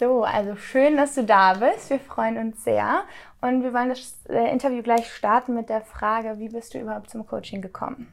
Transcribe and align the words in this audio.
So, 0.00 0.24
also 0.24 0.56
schön, 0.56 0.96
dass 0.96 1.14
du 1.14 1.24
da 1.24 1.52
bist. 1.52 1.90
Wir 1.90 2.00
freuen 2.00 2.38
uns 2.38 2.64
sehr. 2.64 3.02
Und 3.42 3.62
wir 3.62 3.74
wollen 3.74 3.90
das 3.90 4.18
äh, 4.30 4.50
Interview 4.50 4.82
gleich 4.82 5.12
starten 5.12 5.54
mit 5.54 5.68
der 5.68 5.82
Frage, 5.82 6.38
wie 6.38 6.48
bist 6.48 6.72
du 6.72 6.78
überhaupt 6.78 7.10
zum 7.10 7.26
Coaching 7.26 7.60
gekommen? 7.60 8.10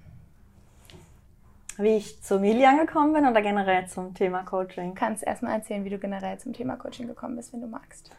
Wie 1.78 1.96
ich 1.96 2.22
zu 2.22 2.42
Milian 2.42 2.78
gekommen 2.78 3.14
bin 3.14 3.26
oder 3.26 3.42
generell 3.42 3.88
zum 3.88 4.14
Thema 4.14 4.44
Coaching? 4.44 4.96
Du 4.96 5.00
kannst 5.00 5.24
erstmal 5.24 5.54
erzählen, 5.54 5.86
wie 5.86 5.90
du 5.90 5.98
generell 5.98 6.38
zum 6.40 6.52
Thema 6.52 6.76
Coaching 6.76 7.08
gekommen 7.08 7.38
bist, 7.38 7.54
wenn 7.54 7.62
du 7.62 7.68
magst. 7.68 8.12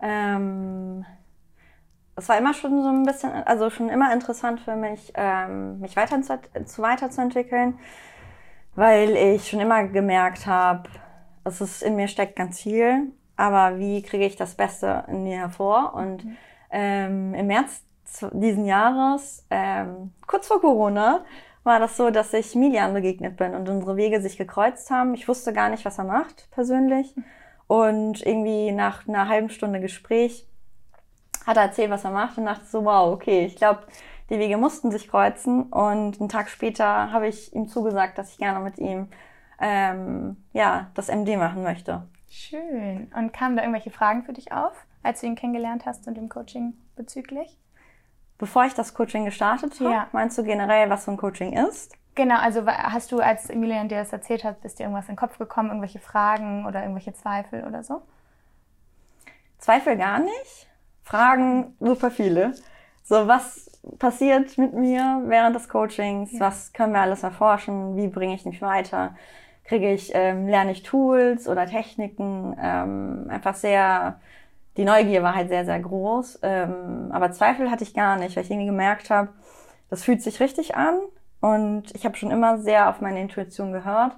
Ähm, 0.00 1.04
es 2.16 2.26
war 2.26 2.38
immer 2.38 2.54
schon 2.54 2.82
so 2.82 2.88
ein 2.88 3.02
bisschen, 3.02 3.32
also 3.44 3.68
schon 3.68 3.90
immer 3.90 4.14
interessant 4.14 4.60
für 4.60 4.76
mich, 4.76 5.12
ähm, 5.14 5.78
mich 5.80 5.94
weiter 5.94 6.22
zu, 6.22 6.80
weiterzuentwickeln, 6.80 7.78
weil 8.76 9.14
ich 9.14 9.50
schon 9.50 9.60
immer 9.60 9.84
gemerkt 9.84 10.46
habe, 10.46 10.88
es 11.44 11.60
ist 11.60 11.82
in 11.82 11.96
mir 11.96 12.08
steckt 12.08 12.36
ganz 12.36 12.60
viel, 12.60 13.12
aber 13.36 13.78
wie 13.78 14.02
kriege 14.02 14.26
ich 14.26 14.36
das 14.36 14.54
Beste 14.54 15.04
in 15.08 15.24
mir 15.24 15.38
hervor? 15.38 15.94
Und 15.94 16.24
mhm. 16.24 16.36
ähm, 16.70 17.34
im 17.34 17.46
März 17.46 17.82
diesen 18.32 18.66
Jahres, 18.66 19.46
ähm, 19.50 20.12
kurz 20.26 20.48
vor 20.48 20.60
Corona, 20.60 21.24
war 21.62 21.78
das 21.78 21.96
so, 21.96 22.10
dass 22.10 22.32
ich 22.32 22.54
Milian 22.54 22.94
begegnet 22.94 23.36
bin 23.36 23.54
und 23.54 23.68
unsere 23.68 23.96
Wege 23.96 24.20
sich 24.20 24.36
gekreuzt 24.36 24.90
haben. 24.90 25.14
Ich 25.14 25.28
wusste 25.28 25.52
gar 25.52 25.68
nicht, 25.68 25.84
was 25.84 25.98
er 25.98 26.04
macht, 26.04 26.48
persönlich. 26.50 27.14
Und 27.66 28.24
irgendwie 28.26 28.72
nach 28.72 29.06
einer 29.06 29.28
halben 29.28 29.50
Stunde 29.50 29.80
Gespräch 29.80 30.46
hat 31.46 31.56
er 31.56 31.64
erzählt, 31.64 31.90
was 31.90 32.04
er 32.04 32.10
macht 32.10 32.38
und 32.38 32.46
dachte 32.46 32.64
so, 32.64 32.84
wow, 32.84 33.12
okay, 33.12 33.44
ich 33.46 33.56
glaube, 33.56 33.82
die 34.30 34.38
Wege 34.38 34.56
mussten 34.56 34.90
sich 34.90 35.08
kreuzen. 35.08 35.64
Und 35.64 36.20
einen 36.20 36.28
Tag 36.28 36.48
später 36.48 37.12
habe 37.12 37.28
ich 37.28 37.54
ihm 37.54 37.68
zugesagt, 37.68 38.18
dass 38.18 38.32
ich 38.32 38.38
gerne 38.38 38.60
mit 38.60 38.78
ihm 38.78 39.08
ähm, 39.60 40.36
ja, 40.52 40.90
das 40.94 41.08
MD 41.08 41.36
machen 41.36 41.62
möchte. 41.62 42.02
Schön. 42.28 43.10
Und 43.14 43.32
kamen 43.32 43.56
da 43.56 43.62
irgendwelche 43.62 43.90
Fragen 43.90 44.22
für 44.22 44.32
dich 44.32 44.52
auf, 44.52 44.72
als 45.02 45.20
du 45.20 45.26
ihn 45.26 45.36
kennengelernt 45.36 45.86
hast 45.86 46.06
und 46.06 46.16
dem 46.16 46.28
Coaching 46.28 46.74
bezüglich? 46.96 47.58
Bevor 48.38 48.64
ich 48.64 48.74
das 48.74 48.94
Coaching 48.94 49.24
gestartet 49.24 49.78
habe, 49.80 49.90
ja. 49.90 50.08
meinst 50.12 50.38
du 50.38 50.44
generell, 50.44 50.88
was 50.88 51.04
so 51.04 51.10
ein 51.10 51.16
Coaching 51.16 51.52
ist? 51.52 51.94
Genau, 52.14 52.38
also 52.38 52.66
hast 52.66 53.12
du, 53.12 53.20
als 53.20 53.50
Emilian 53.50 53.88
dir 53.88 53.98
das 53.98 54.12
erzählt 54.12 54.44
hat, 54.44 54.62
bist 54.62 54.78
dir 54.78 54.84
irgendwas 54.84 55.08
in 55.08 55.14
den 55.14 55.18
Kopf 55.18 55.38
gekommen, 55.38 55.68
irgendwelche 55.68 56.00
Fragen 56.00 56.66
oder 56.66 56.82
irgendwelche 56.82 57.12
Zweifel 57.12 57.64
oder 57.64 57.82
so? 57.82 58.02
Zweifel 59.58 59.96
gar 59.96 60.18
nicht. 60.18 60.68
Fragen 61.02 61.76
super 61.80 62.10
viele. 62.10 62.54
So, 63.02 63.26
was 63.26 63.70
passiert 63.98 64.56
mit 64.56 64.72
mir 64.72 65.22
während 65.26 65.56
des 65.56 65.68
Coachings? 65.68 66.32
Ja. 66.32 66.40
Was 66.40 66.72
können 66.72 66.92
wir 66.92 67.00
alles 67.00 67.22
erforschen? 67.22 67.96
Wie 67.96 68.08
bringe 68.08 68.34
ich 68.34 68.44
mich 68.44 68.62
weiter? 68.62 69.14
Kriege 69.64 69.92
ich, 69.92 70.10
ähm, 70.14 70.48
lerne 70.48 70.72
ich 70.72 70.82
Tools 70.82 71.48
oder 71.48 71.66
Techniken? 71.66 72.56
Ähm, 72.60 73.26
einfach 73.28 73.54
sehr 73.54 74.18
die 74.76 74.84
Neugier 74.84 75.22
war 75.22 75.34
halt 75.34 75.48
sehr, 75.48 75.64
sehr 75.64 75.78
groß. 75.80 76.40
Ähm, 76.42 77.10
aber 77.10 77.32
Zweifel 77.32 77.70
hatte 77.70 77.84
ich 77.84 77.94
gar 77.94 78.16
nicht, 78.16 78.36
weil 78.36 78.44
ich 78.44 78.50
irgendwie 78.50 78.66
gemerkt 78.66 79.10
habe, 79.10 79.28
das 79.88 80.04
fühlt 80.04 80.22
sich 80.22 80.40
richtig 80.40 80.76
an. 80.76 80.98
Und 81.40 81.94
ich 81.94 82.04
habe 82.04 82.16
schon 82.16 82.30
immer 82.30 82.58
sehr 82.58 82.88
auf 82.88 83.00
meine 83.00 83.20
Intuition 83.20 83.72
gehört. 83.72 84.16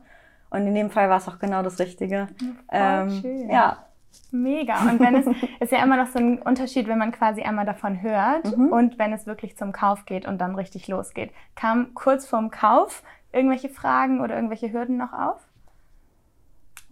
Und 0.51 0.67
in 0.67 0.75
dem 0.75 0.91
Fall 0.91 1.09
war 1.09 1.17
es 1.17 1.29
auch 1.29 1.39
genau 1.39 1.63
das 1.63 1.79
Richtige. 1.79 2.29
Voll 2.39 2.55
ähm, 2.71 3.11
schön. 3.21 3.51
Ja. 3.51 3.87
Mega. 4.31 4.83
Und 4.83 5.01
wenn 5.01 5.17
es 5.17 5.27
ist 5.61 5.73
ja 5.73 5.83
immer 5.83 5.97
noch 5.97 6.09
so 6.09 6.19
ein 6.19 6.43
Unterschied, 6.43 6.87
wenn 6.87 6.99
man 6.99 7.13
quasi 7.13 7.43
einmal 7.43 7.65
davon 7.65 8.03
hört 8.03 8.57
mhm. 8.57 8.69
und 8.69 8.99
wenn 8.99 9.13
es 9.13 9.27
wirklich 9.27 9.57
zum 9.57 9.73
Kauf 9.73 10.05
geht 10.05 10.27
und 10.27 10.39
dann 10.39 10.55
richtig 10.55 10.87
losgeht. 10.89 11.33
Kam 11.55 11.95
kurz 11.95 12.27
vorm 12.27 12.51
Kauf 12.51 13.03
irgendwelche 13.33 13.69
Fragen 13.69 14.21
oder 14.21 14.35
irgendwelche 14.35 14.73
Hürden 14.73 14.97
noch 14.97 15.13
auf? 15.13 15.47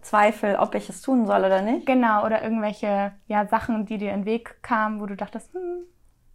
Zweifel, 0.01 0.55
ob 0.55 0.73
ich 0.75 0.89
es 0.89 1.01
tun 1.01 1.25
soll 1.25 1.45
oder 1.45 1.61
nicht. 1.61 1.85
Genau, 1.85 2.25
oder 2.25 2.41
irgendwelche 2.41 3.11
ja, 3.27 3.45
Sachen, 3.45 3.85
die 3.85 3.97
dir 3.97 4.11
in 4.11 4.21
den 4.21 4.25
Weg 4.25 4.63
kamen, 4.63 4.99
wo 4.99 5.05
du 5.05 5.15
dachtest, 5.15 5.53
hm, 5.53 5.83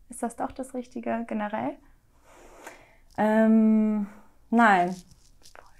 ist 0.08 0.22
das 0.22 0.36
doch 0.36 0.52
das 0.52 0.74
Richtige 0.74 1.24
generell? 1.26 1.76
Ähm, 3.18 4.06
nein. 4.50 4.94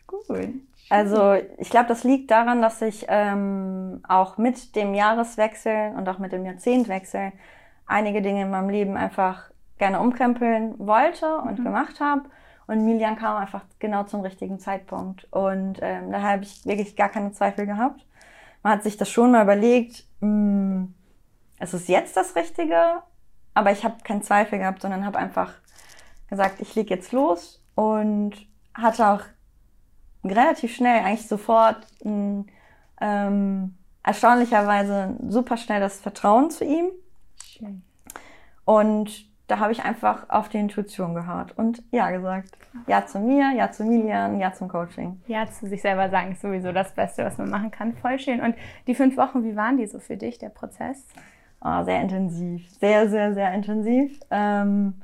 Voll 0.07 0.21
gut. 0.39 0.55
Also 0.89 1.35
ich 1.59 1.71
glaube, 1.71 1.89
das 1.89 2.05
liegt 2.05 2.31
daran, 2.31 2.63
dass 2.63 2.81
ich 2.81 3.07
ähm, 3.09 4.03
auch 4.09 4.39
mit 4.39 4.77
dem 4.77 4.95
Jahreswechsel 4.95 5.95
und 5.97 6.09
auch 6.09 6.19
mit 6.19 6.33
dem 6.33 6.45
Jahrzehntwechsel 6.45 7.33
einige 7.87 8.23
Dinge 8.23 8.43
in 8.43 8.51
meinem 8.51 8.69
Leben 8.69 8.97
einfach 8.97 9.51
gerne 9.79 10.01
umkrempeln 10.01 10.75
wollte 10.79 11.39
und 11.39 11.59
mhm. 11.59 11.65
gemacht 11.65 12.01
habe. 12.01 12.23
Und 12.67 12.85
Milian 12.85 13.17
kam 13.17 13.37
einfach 13.37 13.63
genau 13.79 14.05
zum 14.05 14.23
richtigen 14.23 14.59
Zeitpunkt. 14.59 15.27
Und 15.33 15.79
ähm, 15.83 16.11
da 16.11 16.21
habe 16.21 16.43
ich 16.43 16.67
wirklich 16.67 16.97
gar 16.97 17.09
keine 17.09 17.33
Zweifel 17.33 17.67
gehabt. 17.67 18.05
Man 18.63 18.73
hat 18.73 18.83
sich 18.83 18.97
das 18.97 19.09
schon 19.11 19.31
mal 19.31 19.45
überlegt, 19.45 20.05
mh, 20.21 20.29
hm, 20.29 20.95
es 21.59 21.73
ist 21.73 21.89
jetzt 21.89 22.17
das 22.17 22.37
Richtige, 22.37 23.03
aber 23.55 23.73
ich 23.73 23.85
habe 23.85 23.97
keinen 24.03 24.23
Zweifel 24.23 24.59
gehabt, 24.59 24.83
sondern 24.83 25.07
habe 25.07 25.19
einfach 25.19 25.55
gesagt, 26.29 26.61
ich 26.61 26.75
leg 26.75 26.91
jetzt 26.91 27.13
los 27.13 27.63
und 27.75 28.35
hatte 28.75 29.07
auch 29.07 29.23
relativ 30.25 30.75
schnell, 30.75 31.05
eigentlich 31.05 31.29
sofort, 31.29 31.87
mh, 32.03 32.45
ähm, 33.01 33.75
erstaunlicherweise 34.03 35.17
super 35.29 35.57
schnell 35.57 35.81
das 35.81 36.01
Vertrauen 36.01 36.51
zu 36.51 36.65
ihm. 36.65 36.91
Schön. 37.45 37.83
Und 38.65 39.27
da 39.47 39.61
habe 39.61 39.73
ich 39.73 39.85
einfach 39.85 40.29
auf 40.29 40.49
die 40.49 40.59
Intuition 40.59 41.15
gehört 41.15 41.57
und 41.57 41.83
Ja 41.93 42.11
gesagt. 42.11 42.59
Ja 42.87 43.07
zu 43.07 43.21
mir, 43.21 43.53
Ja 43.53 43.71
zu 43.71 43.85
Milian, 43.85 44.41
Ja 44.41 44.53
zum 44.53 44.69
Coaching. 44.69 45.21
Ja 45.27 45.47
zu 45.47 45.69
sich 45.69 45.83
selber 45.83 46.11
sagen 46.11 46.33
ist 46.33 46.43
sowieso 46.43 46.73
das 46.73 46.93
Beste, 46.95 47.25
was 47.25 47.39
man 47.39 47.51
machen 47.51 47.71
kann. 47.71 47.95
Voll 47.95 48.19
schön. 48.19 48.41
Und 48.41 48.57
die 48.87 48.95
fünf 48.95 49.17
Wochen, 49.17 49.45
wie 49.45 49.55
waren 49.55 49.77
die 49.77 49.87
so 49.87 50.01
für 50.01 50.17
dich, 50.17 50.39
der 50.39 50.49
Prozess? 50.49 51.07
Oh, 51.61 51.85
sehr 51.85 52.01
intensiv. 52.01 52.69
Sehr, 52.81 53.09
sehr, 53.09 53.35
sehr 53.35 53.53
intensiv. 53.53 54.21
Ähm, 54.31 54.95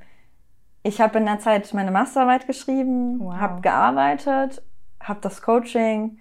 ich 0.83 1.01
habe 1.01 1.19
in 1.19 1.27
der 1.27 1.39
Zeit 1.39 1.73
meine 1.75 1.93
Masterarbeit 1.93 2.47
geschrieben, 2.47 3.21
wow. 3.21 3.37
habe 3.37 3.61
gearbeitet, 3.61 4.63
habe 5.01 5.21
das 5.21 5.43
Coaching 5.43 6.19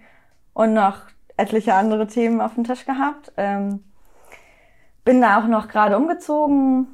und 0.52 0.74
noch 0.74 0.98
etliche 1.36 1.74
andere 1.74 2.06
Themen 2.06 2.40
auf 2.40 2.54
dem 2.54 2.64
Tisch 2.64 2.84
gehabt. 2.86 3.32
Ähm, 3.36 3.82
bin 5.04 5.20
da 5.20 5.40
auch 5.40 5.48
noch 5.48 5.66
gerade 5.66 5.96
umgezogen, 5.96 6.86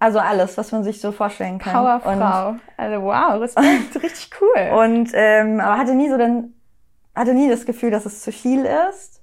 also 0.00 0.18
alles, 0.18 0.56
was 0.56 0.72
man 0.72 0.82
sich 0.82 1.00
so 1.00 1.12
vorstellen 1.12 1.58
kann. 1.58 1.74
Powerfrau. 1.74 2.56
also 2.76 3.02
wow, 3.02 3.40
Respekt, 3.40 3.94
richtig 4.02 4.30
cool. 4.40 4.78
Und 4.78 5.10
ähm, 5.12 5.60
aber 5.60 5.78
hatte 5.78 5.94
nie 5.94 6.08
so 6.08 6.16
den, 6.16 6.54
hatte 7.14 7.34
nie 7.34 7.48
das 7.48 7.66
Gefühl, 7.66 7.90
dass 7.90 8.06
es 8.06 8.22
zu 8.22 8.32
viel 8.32 8.64
ist, 8.64 9.22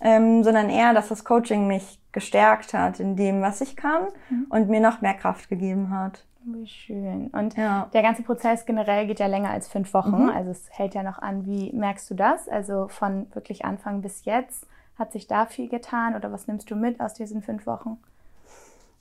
ähm, 0.00 0.42
sondern 0.42 0.70
eher, 0.70 0.94
dass 0.94 1.08
das 1.08 1.24
Coaching 1.24 1.66
mich 1.66 2.00
gestärkt 2.12 2.72
hat 2.72 2.98
in 2.98 3.14
dem, 3.14 3.42
was 3.42 3.60
ich 3.60 3.76
kann 3.76 4.04
mhm. 4.30 4.46
und 4.48 4.70
mir 4.70 4.80
noch 4.80 5.02
mehr 5.02 5.14
Kraft 5.14 5.50
gegeben 5.50 5.90
hat. 5.90 6.24
Wie 6.44 6.66
schön. 6.66 7.28
Und 7.28 7.56
ja. 7.56 7.88
der 7.92 8.00
ganze 8.00 8.22
Prozess 8.22 8.64
generell 8.64 9.06
geht 9.06 9.20
ja 9.20 9.26
länger 9.26 9.50
als 9.50 9.68
fünf 9.68 9.92
Wochen. 9.92 10.24
Mhm. 10.24 10.30
Also 10.30 10.50
es 10.50 10.66
hält 10.70 10.94
ja 10.94 11.02
noch 11.02 11.18
an. 11.18 11.44
Wie 11.44 11.72
merkst 11.72 12.08
du 12.10 12.14
das? 12.14 12.48
Also 12.48 12.88
von 12.88 13.26
wirklich 13.34 13.66
Anfang 13.66 14.00
bis 14.00 14.24
jetzt 14.24 14.66
hat 14.98 15.12
sich 15.12 15.26
da 15.26 15.44
viel 15.44 15.68
getan 15.68 16.16
oder 16.16 16.32
was 16.32 16.46
nimmst 16.46 16.70
du 16.70 16.74
mit 16.74 17.00
aus 17.00 17.12
diesen 17.12 17.42
fünf 17.42 17.66
Wochen? 17.66 17.98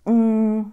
Mm, 0.07 0.72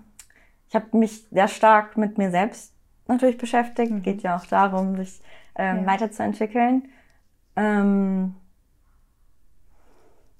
ich 0.68 0.74
habe 0.74 0.96
mich 0.96 1.26
sehr 1.30 1.48
stark 1.48 1.96
mit 1.96 2.18
mir 2.18 2.30
selbst 2.30 2.74
natürlich 3.06 3.38
beschäftigt. 3.38 3.90
Mhm. 3.90 4.02
Geht 4.02 4.22
ja 4.22 4.36
auch 4.36 4.46
darum, 4.46 4.96
sich 4.96 5.20
ähm, 5.56 5.78
ja. 5.78 5.86
weiterzuentwickeln. 5.86 6.88
Ähm, 7.56 8.34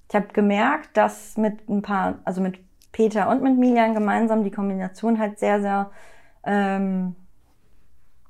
ich 0.09 0.15
habe 0.15 0.27
gemerkt, 0.33 0.95
dass 0.97 1.37
mit 1.37 1.67
ein 1.69 1.81
paar, 1.81 2.19
also 2.25 2.41
mit 2.41 2.59
Peter 2.91 3.29
und 3.29 3.41
mit 3.41 3.57
Milian 3.57 3.93
gemeinsam 3.93 4.43
die 4.43 4.51
Kombination 4.51 5.19
halt 5.19 5.39
sehr, 5.39 5.61
sehr 5.61 5.91
ähm, 6.45 7.15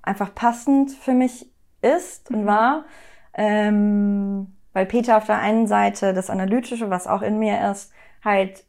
einfach 0.02 0.34
passend 0.34 0.92
für 0.92 1.14
mich 1.14 1.52
ist 1.82 2.32
und 2.32 2.44
mhm. 2.44 2.46
war. 2.46 2.86
Ähm, 3.34 4.56
weil 4.74 4.86
Peter 4.86 5.18
auf 5.18 5.26
der 5.26 5.40
einen 5.40 5.68
Seite 5.68 6.14
das 6.14 6.30
Analytische, 6.30 6.90
was 6.90 7.08
auch 7.08 7.22
in 7.22 7.40
mir 7.40 7.72
ist, 7.72 7.92
halt 8.24 8.66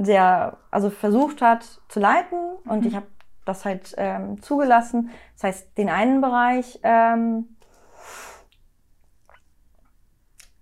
sehr, 0.00 0.56
also 0.70 0.90
versucht 0.90 1.42
hat 1.42 1.64
zu 1.88 2.00
leiten 2.00 2.38
und 2.64 2.80
mhm. 2.80 2.86
ich 2.88 2.96
habe 2.96 3.06
das 3.44 3.64
halt 3.64 3.94
ähm, 3.98 4.42
zugelassen. 4.42 5.10
Das 5.34 5.44
heißt, 5.44 5.78
den 5.78 5.88
einen 5.88 6.20
Bereich 6.20 6.80
ähm, 6.82 7.56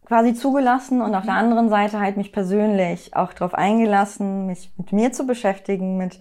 quasi 0.07 0.35
zugelassen 0.35 1.03
und 1.03 1.15
auf 1.15 1.25
der 1.25 1.35
anderen 1.35 1.69
Seite 1.69 2.01
halt 2.01 2.17
mich 2.17 2.33
persönlich 2.33 3.15
auch 3.15 3.33
darauf 3.33 3.55
eingelassen, 3.55 4.47
mich 4.47 4.73
mit 4.77 4.93
mir 4.93 5.13
zu 5.13 5.27
beschäftigen, 5.27 5.99
mit 5.99 6.19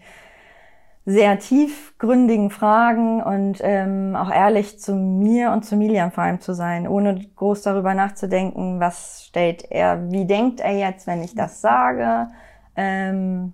sehr 1.05 1.39
tiefgründigen 1.39 2.49
Fragen 2.49 3.23
und 3.23 3.59
ähm, 3.61 4.17
auch 4.17 4.29
ehrlich 4.29 4.77
zu 4.77 4.93
mir 4.93 5.53
und 5.53 5.63
zu 5.63 5.77
Milian 5.77 6.11
vor 6.11 6.25
allem 6.25 6.41
zu 6.41 6.53
sein, 6.53 6.85
ohne 6.85 7.25
groß 7.37 7.61
darüber 7.61 7.93
nachzudenken, 7.93 8.81
was 8.81 9.23
stellt 9.25 9.71
er, 9.71 10.11
wie 10.11 10.25
denkt 10.25 10.59
er 10.59 10.73
jetzt, 10.73 11.07
wenn 11.07 11.23
ich 11.23 11.33
das 11.33 11.61
sage, 11.61 12.27
ähm 12.77 13.53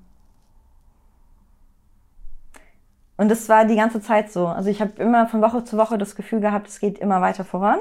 und 3.18 3.30
das 3.30 3.48
war 3.50 3.66
die 3.66 3.76
ganze 3.76 4.02
Zeit 4.02 4.32
so. 4.32 4.48
Also 4.48 4.70
ich 4.70 4.82
habe 4.82 5.02
immer 5.02 5.28
von 5.28 5.42
Woche 5.42 5.64
zu 5.64 5.78
Woche 5.78 5.98
das 5.98 6.16
Gefühl 6.16 6.42
gehabt, 6.42 6.68
es 6.68 6.80
geht 6.80 7.00
immer 7.00 7.22
weiter 7.22 7.46
voran. 7.46 7.80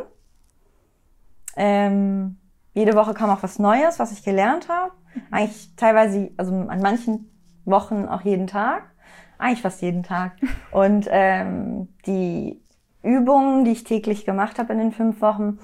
Ähm, 1.57 2.37
jede 2.75 2.95
Woche 2.95 3.15
kam 3.15 3.31
auch 3.31 3.43
was 3.43 3.59
Neues, 3.59 3.99
was 3.99 4.13
ich 4.13 4.25
gelernt 4.25 4.69
habe. 4.69 4.93
Mhm. 5.15 5.23
Eigentlich 5.31 5.77
teilweise, 5.77 6.31
also 6.37 6.53
an 6.53 6.81
manchen 6.81 7.31
Wochen 7.65 8.07
auch 8.07 8.23
jeden 8.23 8.47
Tag. 8.47 8.85
Eigentlich 9.39 9.63
fast 9.63 9.83
jeden 9.83 10.03
Tag. 10.03 10.37
Und 10.71 11.09
ähm, 11.11 11.89
die 12.07 12.63
Übungen, 13.03 13.65
die 13.65 13.73
ich 13.73 13.85
täglich 13.85 14.25
gemacht 14.25 14.59
habe 14.59 14.73
in 14.73 14.79
den 14.79 14.93
fünf 14.93 15.21
Wochen, 15.21 15.59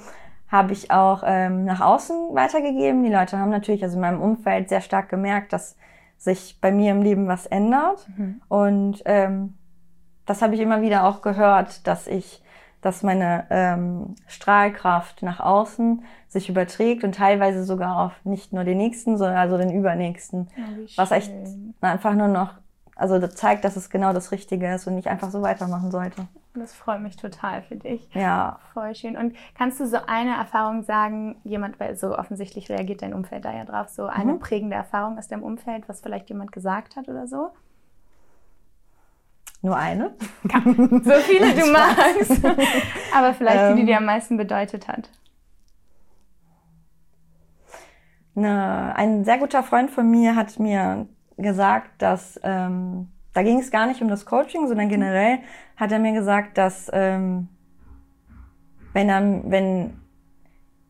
habe 0.50 0.72
ich 0.72 0.90
auch 0.90 1.22
ähm, 1.26 1.64
nach 1.64 1.80
außen 1.80 2.34
weitergegeben. 2.34 3.04
Die 3.04 3.12
Leute 3.12 3.38
haben 3.38 3.50
natürlich, 3.50 3.82
also 3.82 3.96
in 3.96 4.00
meinem 4.00 4.20
Umfeld, 4.20 4.68
sehr 4.68 4.80
stark 4.80 5.08
gemerkt, 5.08 5.52
dass 5.52 5.76
sich 6.16 6.58
bei 6.60 6.72
mir 6.72 6.90
im 6.90 7.02
Leben 7.02 7.28
was 7.28 7.46
ändert. 7.46 8.08
Mhm. 8.16 8.40
Und 8.48 9.02
ähm, 9.04 9.54
das 10.26 10.42
habe 10.42 10.54
ich 10.54 10.60
immer 10.60 10.82
wieder 10.82 11.04
auch 11.04 11.22
gehört, 11.22 11.86
dass 11.86 12.06
ich, 12.06 12.42
dass 12.80 13.02
meine 13.02 13.46
ähm, 13.50 14.14
Strahlkraft 14.26 15.22
nach 15.22 15.40
außen 15.40 16.02
sich 16.28 16.48
überträgt 16.48 17.04
und 17.04 17.14
teilweise 17.14 17.64
sogar 17.64 17.98
auf 17.98 18.12
nicht 18.24 18.52
nur 18.52 18.64
den 18.64 18.78
nächsten, 18.78 19.16
sondern 19.16 19.38
also 19.38 19.56
den 19.58 19.70
übernächsten. 19.70 20.48
Ja, 20.56 20.64
was 20.96 21.10
echt 21.10 21.32
einfach 21.80 22.14
nur 22.14 22.28
noch, 22.28 22.54
also 22.98 23.20
das 23.20 23.36
zeigt, 23.36 23.64
dass 23.64 23.76
es 23.76 23.90
genau 23.90 24.12
das 24.12 24.32
Richtige 24.32 24.74
ist 24.74 24.88
und 24.88 24.96
nicht 24.96 25.06
einfach 25.06 25.30
so 25.30 25.40
weitermachen 25.40 25.92
sollte. 25.92 26.26
Das 26.54 26.74
freut 26.74 27.00
mich 27.00 27.16
total 27.16 27.62
für 27.62 27.76
dich. 27.76 28.12
Ja. 28.12 28.58
Voll 28.74 28.92
schön. 28.96 29.16
Und 29.16 29.36
kannst 29.56 29.78
du 29.78 29.86
so 29.86 29.98
eine 30.08 30.34
Erfahrung 30.36 30.82
sagen, 30.82 31.36
jemand, 31.44 31.78
weil 31.78 31.94
so 31.94 32.18
offensichtlich 32.18 32.68
reagiert 32.68 33.02
dein 33.02 33.14
Umfeld 33.14 33.44
da 33.44 33.54
ja 33.54 33.64
drauf, 33.64 33.88
so 33.88 34.06
eine 34.06 34.32
mhm. 34.32 34.40
prägende 34.40 34.74
Erfahrung 34.74 35.16
aus 35.16 35.28
deinem 35.28 35.44
Umfeld, 35.44 35.88
was 35.88 36.00
vielleicht 36.00 36.28
jemand 36.28 36.50
gesagt 36.50 36.96
hat 36.96 37.08
oder 37.08 37.28
so? 37.28 37.52
Nur 39.62 39.76
eine? 39.76 40.14
so 40.42 41.12
viele 41.20 41.54
du 41.54 41.70
magst. 41.70 42.44
Aber 43.14 43.32
vielleicht 43.32 43.70
die, 43.70 43.80
die 43.80 43.86
dir 43.86 43.98
am 43.98 44.06
meisten 44.06 44.36
bedeutet 44.36 44.88
hat. 44.88 45.08
Ne, 48.34 48.92
ein 48.96 49.24
sehr 49.24 49.38
guter 49.38 49.62
Freund 49.62 49.90
von 49.90 50.10
mir 50.10 50.34
hat 50.34 50.58
mir 50.58 51.06
gesagt, 51.38 51.90
dass 51.98 52.38
ähm, 52.42 53.08
da 53.32 53.42
ging 53.42 53.60
es 53.60 53.70
gar 53.70 53.86
nicht 53.86 54.02
um 54.02 54.08
das 54.08 54.26
Coaching, 54.26 54.66
sondern 54.68 54.88
generell 54.88 55.38
hat 55.76 55.92
er 55.92 55.98
mir 55.98 56.12
gesagt, 56.12 56.58
dass 56.58 56.90
ähm, 56.92 57.48
wenn 58.92 59.08
er, 59.08 59.22
wenn 59.44 60.00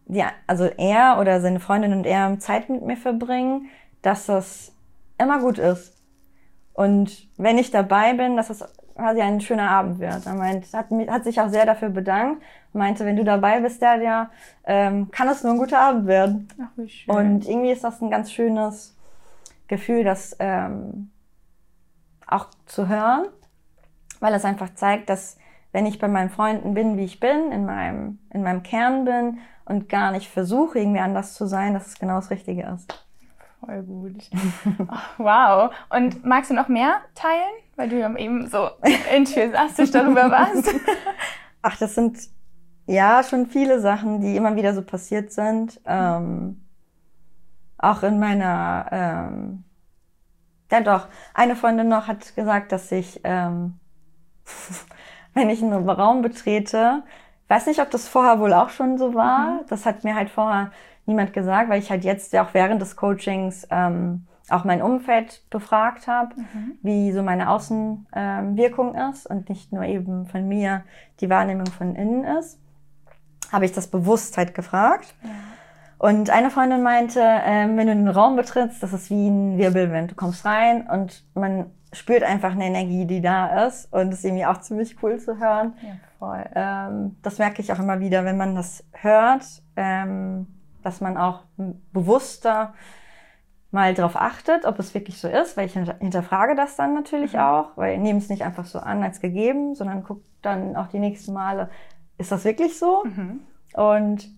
die, 0.07 0.25
also 0.47 0.65
er 0.65 1.19
oder 1.21 1.41
seine 1.41 1.61
Freundin 1.61 1.93
und 1.93 2.07
er 2.07 2.39
Zeit 2.39 2.71
mit 2.71 2.83
mir 2.83 2.97
verbringen, 2.97 3.69
dass 4.03 4.27
das 4.27 4.73
immer 5.19 5.41
gut 5.41 5.59
ist. 5.59 5.95
Und 6.73 7.29
wenn 7.37 7.59
ich 7.59 7.71
dabei 7.71 8.15
bin, 8.15 8.37
dass 8.37 8.49
das 8.49 8.65
quasi 8.99 9.21
ein 9.21 9.41
schöner 9.41 9.71
Abend 9.71 10.01
wird. 10.01 10.27
Er 10.27 10.35
meint, 10.35 10.73
hat, 10.73 10.87
hat 11.09 11.25
sich 11.25 11.41
auch 11.41 11.49
sehr 11.49 11.67
dafür 11.67 11.89
bedankt. 11.89 12.43
Meinte, 12.73 13.05
wenn 13.05 13.17
du 13.17 13.25
dabei 13.25 13.61
bist, 13.61 13.81
der 13.81 14.03
ja, 14.03 14.31
ähm, 14.65 15.11
kann 15.11 15.29
es 15.29 15.43
nur 15.43 15.53
ein 15.53 15.59
guter 15.59 15.79
Abend 15.79 16.07
werden. 16.07 16.49
Ach, 16.61 16.71
wie 16.77 16.89
schön. 16.89 17.15
Und 17.15 17.49
irgendwie 17.49 17.71
ist 17.71 17.85
das 17.85 18.01
ein 18.03 18.11
ganz 18.11 18.33
schönes 18.33 18.98
Gefühl, 19.69 20.05
dass 20.05 20.37
ähm, 20.39 21.11
auch 22.27 22.49
zu 22.67 22.89
hören, 22.89 23.27
weil 24.21 24.35
es 24.35 24.45
einfach 24.45 24.75
zeigt, 24.75 25.09
dass 25.09 25.39
wenn 25.73 25.87
ich 25.87 25.99
bei 25.99 26.09
meinen 26.09 26.31
Freunden 26.31 26.75
bin, 26.75 26.97
wie 26.97 27.05
ich 27.05 27.21
bin, 27.21 27.53
in 27.53 27.65
meinem, 27.67 28.19
in 28.33 28.43
meinem 28.43 28.63
Kern 28.63 29.05
bin 29.05 29.39
und 29.65 29.89
gar 29.89 30.11
nicht 30.11 30.31
versuche, 30.31 30.79
irgendwie 30.79 31.01
anders 31.01 31.35
zu 31.35 31.47
sein, 31.47 31.75
dass 31.75 31.87
es 31.87 31.99
genau 31.99 32.17
das 32.17 32.31
Richtige 32.31 32.63
ist. 32.75 33.07
Voll 33.65 33.83
gut. 33.83 34.31
Oh, 34.91 35.25
wow. 35.25 35.75
Und 35.91 36.25
magst 36.25 36.51
du 36.51 36.55
noch 36.55 36.69
mehr 36.69 37.01
teilen? 37.15 37.53
Weil 37.77 37.89
du 37.89 37.99
ja 37.99 38.15
eben 38.17 38.47
so 38.47 38.71
enthusiastisch 39.13 39.91
darüber 39.91 40.31
warst. 40.31 40.73
Ach, 41.63 41.77
das 41.77 41.95
sind 41.95 42.19
ja 42.87 43.23
schon 43.23 43.47
viele 43.47 43.81
Sachen, 43.81 44.21
die 44.21 44.37
immer 44.37 44.57
wieder 44.57 44.75
so 44.75 44.83
passiert 44.83 45.33
sind. 45.33 45.81
Ähm, 45.85 46.68
auch 47.79 48.03
in 48.03 48.19
meiner 48.19 48.87
ähm, 48.91 49.65
ja 50.71 50.81
doch, 50.81 51.07
eine 51.35 51.57
Freundin 51.57 51.89
noch 51.89 52.07
hat 52.07 52.35
gesagt, 52.35 52.73
dass 52.73 52.91
ich, 52.93 53.21
ähm, 53.25 53.79
wenn 55.35 55.51
ich 55.51 55.63
einen 55.63 55.89
Raum 55.89 56.23
betrete, 56.23 57.03
weiß 57.49 57.67
nicht, 57.67 57.81
ob 57.81 57.91
das 57.91 58.09
vorher 58.09 58.41
wohl 58.41 58.53
auch 58.53 58.71
schon 58.71 58.99
so 58.99 59.15
war. 59.15 59.53
Mhm. 59.53 59.61
Das 59.69 59.87
hat 59.87 60.05
mir 60.05 60.15
halt 60.15 60.31
vorher 60.31 60.71
niemand 61.07 61.33
gesagt, 61.33 61.71
weil 61.71 61.81
ich 61.81 61.91
halt 61.91 62.05
jetzt 62.05 62.33
ja 62.33 62.45
auch 62.45 62.53
während 62.53 62.83
des 62.83 62.97
Coachings 62.97 63.67
ähm, 63.71 64.27
auch 64.51 64.65
mein 64.65 64.83
Umfeld 64.83 65.43
befragt 65.51 66.07
habe, 66.07 66.35
mhm. 66.37 66.79
wie 66.83 67.13
so 67.13 67.23
meine 67.23 67.51
Außenwirkung 67.51 68.95
ähm, 68.95 69.11
ist 69.11 69.27
und 69.27 69.49
nicht 69.49 69.73
nur 69.73 69.85
eben 69.85 70.27
von 70.27 70.47
mir 70.49 70.85
die 71.21 71.31
Wahrnehmung 71.31 71.67
von 71.67 71.95
innen 71.95 72.25
ist. 72.25 72.59
Habe 73.51 73.65
ich 73.65 73.73
das 73.73 73.89
Bewusstheit 73.89 74.55
gefragt. 74.55 75.15
Ja. 75.23 75.31
Und 75.99 76.31
eine 76.31 76.51
Freundin 76.51 76.83
meinte, 76.83 77.21
ähm, 77.21 77.77
wenn 77.77 77.89
du 77.89 77.95
den 77.95 78.09
Raum 78.09 78.37
betrittst, 78.37 78.83
das 78.83 78.93
ist 78.93 79.11
wie 79.11 79.29
ein 79.29 79.59
Wirbelwind. 79.59 80.13
Du 80.13 80.15
kommst 80.15 80.45
rein 80.45 80.89
und 80.89 81.25
man 81.35 81.71
spürt 81.93 82.23
einfach 82.23 82.53
eine 82.53 82.67
Energie, 82.67 83.05
die 83.05 83.21
da 83.21 83.67
ist. 83.67 83.93
Und 83.93 84.11
das 84.11 84.21
ist 84.21 84.25
irgendwie 84.25 84.47
auch 84.47 84.61
ziemlich 84.61 85.03
cool 85.03 85.19
zu 85.19 85.39
hören. 85.39 85.75
Ja, 85.83 85.97
voll. 86.19 86.45
Ähm, 86.55 87.17
das 87.23 87.39
merke 87.39 87.63
ich 87.63 87.73
auch 87.73 87.79
immer 87.79 87.99
wieder, 87.99 88.25
wenn 88.25 88.37
man 88.37 88.55
das 88.55 88.85
hört, 88.93 89.45
ähm, 89.77 90.47
dass 90.83 91.01
man 91.01 91.17
auch 91.17 91.43
bewusster 91.93 92.75
mal 93.71 93.93
darauf 93.93 94.17
achtet, 94.17 94.65
ob 94.65 94.79
es 94.79 94.95
wirklich 94.95 95.19
so 95.19 95.29
ist, 95.29 95.57
weil 95.57 95.67
ich 95.67 95.75
hinterfrage 95.75 96.55
das 96.55 96.77
dann 96.77 96.95
natürlich 96.95 97.35
mhm. 97.35 97.41
auch, 97.41 97.77
weil 97.77 97.95
ich 97.95 98.01
nehme 98.01 98.19
es 98.19 98.29
nicht 98.29 98.45
einfach 98.45 98.65
so 98.65 98.79
an 98.79 99.03
als 99.03 99.21
gegeben, 99.21 99.75
sondern 99.75 100.05
gucke 100.05 100.23
dann 100.43 100.77
auch 100.77 100.87
die 100.87 101.01
nächsten 101.01 101.33
Male, 101.33 101.69
ist 102.17 102.33
das 102.33 102.45
wirklich 102.45 102.79
so? 102.79 103.05
Mhm. 103.05 103.41
Und 103.75 104.38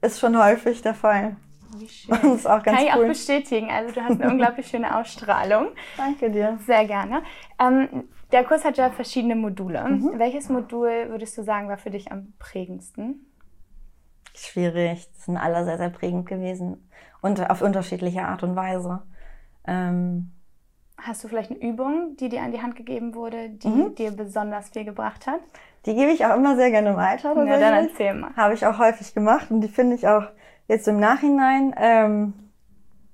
ist 0.00 0.20
schon 0.20 0.38
häufig 0.42 0.82
der 0.82 0.94
Fall. 0.94 1.36
Wie 1.78 1.88
schön. 1.88 2.16
Und 2.18 2.36
ist 2.36 2.46
auch 2.46 2.62
ganz 2.62 2.78
Kann 2.78 2.86
ich 2.86 2.94
cool. 2.94 3.04
auch 3.04 3.08
bestätigen. 3.08 3.70
Also 3.70 3.94
du 3.94 4.02
hast 4.02 4.20
eine 4.20 4.30
unglaublich 4.30 4.66
schöne 4.66 4.96
Ausstrahlung. 4.96 5.68
Danke 5.96 6.30
dir. 6.30 6.58
Sehr 6.66 6.86
gerne. 6.86 7.22
Ähm, 7.58 8.04
der 8.32 8.44
Kurs 8.44 8.64
hat 8.64 8.76
ja 8.76 8.90
verschiedene 8.90 9.36
Module. 9.36 9.82
Mhm. 9.84 10.18
Welches 10.18 10.48
Modul 10.48 11.08
würdest 11.08 11.36
du 11.38 11.42
sagen, 11.42 11.68
war 11.68 11.78
für 11.78 11.90
dich 11.90 12.10
am 12.10 12.32
prägendsten? 12.38 13.26
Schwierig. 14.34 15.08
Das 15.14 15.24
sind 15.26 15.36
alle 15.36 15.64
sehr, 15.64 15.78
sehr 15.78 15.90
prägend 15.90 16.26
gewesen. 16.26 16.88
Und 17.22 17.48
auf 17.48 17.62
unterschiedliche 17.62 18.24
Art 18.24 18.42
und 18.42 18.56
Weise. 18.56 19.02
Ähm, 19.66 20.32
Hast 20.98 21.22
du 21.22 21.28
vielleicht 21.28 21.50
eine 21.50 21.60
Übung, 21.60 22.16
die 22.16 22.28
dir 22.28 22.42
an 22.42 22.52
die 22.52 22.62
Hand 22.62 22.74
gegeben 22.74 23.14
wurde, 23.14 23.50
die 23.50 23.68
mhm. 23.68 23.94
dir 23.94 24.10
besonders 24.10 24.70
viel 24.70 24.84
gebracht 24.84 25.26
hat? 25.26 25.40
Die 25.86 25.94
gebe 25.94 26.10
ich 26.10 26.26
auch 26.26 26.34
immer 26.34 26.56
sehr 26.56 26.70
gerne 26.70 26.96
weiter. 26.96 27.34
Ja, 27.44 27.58
dann 27.58 27.88
erzähl 27.88 28.12
mal. 28.14 28.34
Habe 28.36 28.54
ich 28.54 28.66
auch 28.66 28.78
häufig 28.78 29.14
gemacht 29.14 29.50
und 29.50 29.60
die 29.60 29.68
finde 29.68 29.94
ich 29.94 30.08
auch 30.08 30.24
jetzt 30.66 30.88
im 30.88 30.98
Nachhinein 30.98 31.74
ähm, 31.78 32.32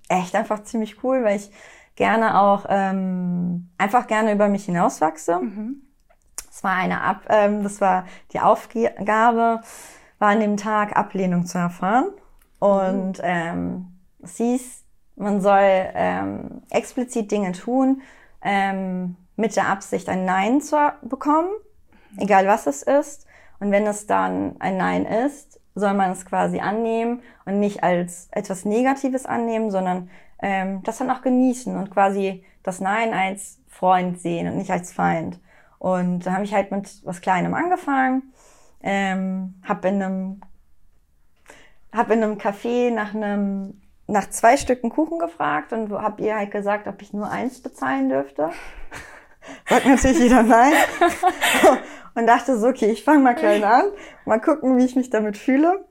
echt 0.08 0.34
einfach 0.34 0.62
ziemlich 0.62 1.04
cool, 1.04 1.22
weil 1.22 1.36
ich 1.36 1.50
gerne 1.96 2.40
auch 2.40 2.64
ähm, 2.70 3.68
einfach 3.76 4.06
gerne 4.06 4.32
über 4.32 4.48
mich 4.48 4.64
hinauswachse. 4.64 5.38
Mhm. 5.38 5.82
Das 6.46 6.64
war 6.64 6.74
eine 6.74 7.02
Ab, 7.02 7.26
ähm, 7.28 7.62
das 7.62 7.80
war 7.82 8.06
die 8.32 8.40
Aufgabe, 8.40 9.60
war 10.18 10.28
an 10.28 10.40
dem 10.40 10.56
Tag 10.56 10.96
Ablehnung 10.96 11.44
zu 11.44 11.58
erfahren 11.58 12.06
und 12.58 13.18
mhm. 13.18 13.24
ähm, 13.24 13.86
es 14.22 14.36
hieß, 14.36 14.84
man 15.16 15.42
soll 15.42 15.60
ähm, 15.60 16.62
explizit 16.70 17.30
Dinge 17.30 17.52
tun 17.52 18.00
ähm, 18.40 19.16
mit 19.36 19.56
der 19.56 19.68
Absicht, 19.68 20.08
ein 20.08 20.24
Nein 20.24 20.62
zu 20.62 20.76
bekommen 21.02 21.50
egal 22.18 22.46
was 22.46 22.66
es 22.66 22.82
ist. 22.82 23.26
Und 23.60 23.70
wenn 23.70 23.86
es 23.86 24.06
dann 24.06 24.56
ein 24.60 24.76
Nein 24.76 25.06
ist, 25.06 25.60
soll 25.74 25.94
man 25.94 26.10
es 26.10 26.26
quasi 26.26 26.60
annehmen 26.60 27.22
und 27.44 27.60
nicht 27.60 27.82
als 27.82 28.28
etwas 28.32 28.64
Negatives 28.64 29.24
annehmen, 29.26 29.70
sondern 29.70 30.10
ähm, 30.40 30.82
das 30.82 30.98
dann 30.98 31.10
auch 31.10 31.22
genießen 31.22 31.76
und 31.76 31.90
quasi 31.90 32.44
das 32.62 32.80
Nein 32.80 33.14
als 33.14 33.60
Freund 33.68 34.20
sehen 34.20 34.48
und 34.48 34.58
nicht 34.58 34.70
als 34.70 34.92
Feind. 34.92 35.38
Und 35.78 36.26
da 36.26 36.32
habe 36.34 36.44
ich 36.44 36.54
halt 36.54 36.70
mit 36.70 37.00
was 37.04 37.20
Kleinem 37.20 37.54
angefangen, 37.54 38.32
ähm, 38.82 39.54
habe 39.66 39.88
in 39.88 40.02
einem 40.02 40.40
hab 41.92 42.10
in 42.10 42.22
einem 42.22 42.38
Café 42.38 42.90
nach 42.90 43.14
einem 43.14 43.80
nach 44.06 44.28
zwei 44.30 44.56
Stücken 44.56 44.90
Kuchen 44.90 45.18
gefragt 45.18 45.72
und 45.72 45.92
hab 45.92 46.20
ihr 46.20 46.36
halt 46.36 46.50
gesagt, 46.50 46.86
ob 46.86 47.00
ich 47.02 47.12
nur 47.12 47.30
eins 47.30 47.62
bezahlen 47.62 48.08
dürfte. 48.08 48.50
Sagt 49.68 49.86
natürlich 49.86 50.18
jeder 50.18 50.42
nein. 50.42 50.72
und 52.14 52.26
dachte 52.26 52.58
so, 52.58 52.68
okay, 52.68 52.90
ich 52.90 53.04
fange 53.04 53.20
mal 53.20 53.34
klein 53.34 53.64
an, 53.64 53.84
mal 54.24 54.40
gucken, 54.40 54.76
wie 54.76 54.84
ich 54.84 54.96
mich 54.96 55.10
damit 55.10 55.36
fühle. 55.36 55.84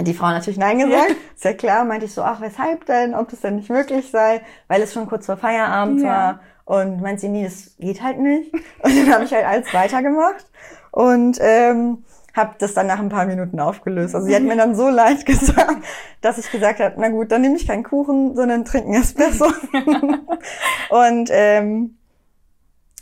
Die 0.00 0.14
Frau 0.14 0.30
natürlich 0.30 0.58
Nein 0.58 0.78
gesagt. 0.78 1.10
Ja. 1.10 1.16
Ist 1.34 1.44
ja 1.44 1.52
klar, 1.52 1.84
meinte 1.84 2.06
ich 2.06 2.14
so, 2.14 2.22
ach, 2.22 2.40
weshalb 2.40 2.86
denn? 2.86 3.14
Ob 3.14 3.28
das 3.28 3.40
denn 3.40 3.56
nicht 3.56 3.68
möglich 3.68 4.10
sei, 4.10 4.40
weil 4.68 4.80
es 4.80 4.92
schon 4.92 5.06
kurz 5.06 5.26
vor 5.26 5.36
Feierabend 5.36 6.00
ja. 6.00 6.08
war. 6.08 6.40
Und 6.64 7.02
meint 7.02 7.20
sie, 7.20 7.28
nee, 7.28 7.44
das 7.44 7.76
geht 7.78 8.02
halt 8.02 8.18
nicht. 8.18 8.52
Und 8.82 8.96
dann 8.96 9.12
habe 9.12 9.24
ich 9.24 9.32
halt 9.32 9.44
alles 9.44 9.72
weitergemacht. 9.74 10.46
Und 10.92 11.38
ähm, 11.40 12.04
habe 12.34 12.54
das 12.58 12.74
dann 12.74 12.86
nach 12.86 12.98
ein 12.98 13.10
paar 13.10 13.26
Minuten 13.26 13.60
aufgelöst. 13.60 14.14
Also 14.14 14.26
sie 14.26 14.34
hat 14.34 14.42
mir 14.42 14.56
dann 14.56 14.74
so 14.74 14.88
leid 14.88 15.26
gesagt, 15.26 15.84
dass 16.20 16.38
ich 16.38 16.50
gesagt 16.50 16.80
habe, 16.80 16.94
na 16.98 17.08
gut, 17.08 17.30
dann 17.30 17.42
nehme 17.42 17.56
ich 17.56 17.66
keinen 17.66 17.84
Kuchen, 17.84 18.34
sondern 18.34 18.64
trinken 18.64 18.94
Espresso. 18.94 19.46
und 20.90 21.28
ähm, 21.30 21.98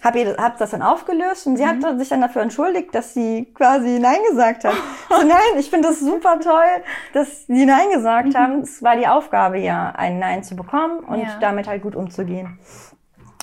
habe 0.03 0.37
hab 0.39 0.59
das 0.59 0.71
dann 0.71 0.83
aufgelöst 0.83 1.47
und 1.47 1.57
sie 1.57 1.65
mhm. 1.65 1.85
hat 1.85 1.99
sich 1.99 2.09
dann 2.09 2.21
dafür 2.21 2.43
entschuldigt, 2.43 2.95
dass 2.95 3.15
sie 3.15 3.47
quasi 3.55 3.99
Nein 3.99 4.19
gesagt 4.29 4.65
hat. 4.65 4.75
so, 5.09 5.27
nein, 5.27 5.59
ich 5.59 5.71
finde 5.71 5.89
das 5.89 6.01
super 6.01 6.41
toll, 6.41 6.83
dass 7.13 7.47
sie 7.47 7.67
Nein 7.67 7.91
gesagt 7.93 8.29
mhm. 8.29 8.35
haben. 8.35 8.61
Es 8.61 8.83
war 8.83 8.97
die 8.97 9.07
Aufgabe 9.07 9.59
ja, 9.59 9.93
ein 9.97 10.19
Nein 10.19 10.43
zu 10.43 10.57
bekommen 10.57 11.01
und 11.01 11.23
ja. 11.23 11.39
damit 11.41 11.69
halt 11.69 11.83
gut 11.83 11.95
umzugehen. 11.95 12.59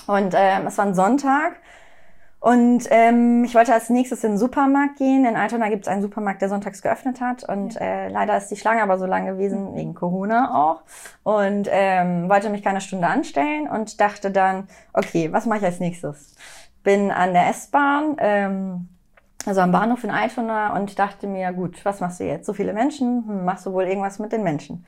Und 0.06 0.34
ähm, 0.34 0.66
es 0.66 0.78
war 0.78 0.86
ein 0.86 0.94
Sonntag 0.94 1.56
und 2.40 2.84
ähm, 2.90 3.42
ich 3.42 3.54
wollte 3.56 3.74
als 3.74 3.90
nächstes 3.90 4.22
in 4.22 4.32
den 4.32 4.38
Supermarkt 4.38 4.96
gehen. 4.96 5.24
In 5.24 5.34
Altona 5.34 5.68
gibt 5.70 5.86
es 5.86 5.88
einen 5.88 6.02
Supermarkt, 6.02 6.40
der 6.40 6.48
sonntags 6.48 6.82
geöffnet 6.82 7.20
hat. 7.20 7.42
Und 7.42 7.74
ja. 7.74 7.80
äh, 7.80 8.08
leider 8.08 8.36
ist 8.36 8.48
die 8.48 8.56
Schlange 8.56 8.82
aber 8.82 8.96
so 8.96 9.06
lang 9.06 9.26
gewesen, 9.26 9.74
wegen 9.74 9.94
Corona 9.94 10.54
auch. 10.54 10.82
Und 11.24 11.68
ähm, 11.70 12.28
wollte 12.28 12.50
mich 12.50 12.62
keine 12.62 12.80
Stunde 12.80 13.08
anstellen 13.08 13.68
und 13.68 14.00
dachte 14.00 14.30
dann, 14.30 14.68
okay, 14.92 15.32
was 15.32 15.46
mache 15.46 15.58
ich 15.58 15.64
als 15.64 15.80
nächstes? 15.80 16.36
Bin 16.84 17.10
an 17.10 17.32
der 17.32 17.48
S-Bahn, 17.48 18.16
ähm, 18.18 18.88
also 19.44 19.60
am 19.60 19.72
Bahnhof 19.72 20.04
in 20.04 20.10
Altona 20.10 20.76
und 20.76 20.96
dachte 20.96 21.26
mir, 21.26 21.52
gut, 21.52 21.84
was 21.84 22.00
machst 22.00 22.20
du 22.20 22.24
jetzt? 22.24 22.46
So 22.46 22.52
viele 22.52 22.72
Menschen, 22.72 23.24
hm, 23.26 23.44
machst 23.44 23.66
du 23.66 23.72
wohl 23.72 23.84
irgendwas 23.84 24.20
mit 24.20 24.30
den 24.30 24.44
Menschen? 24.44 24.86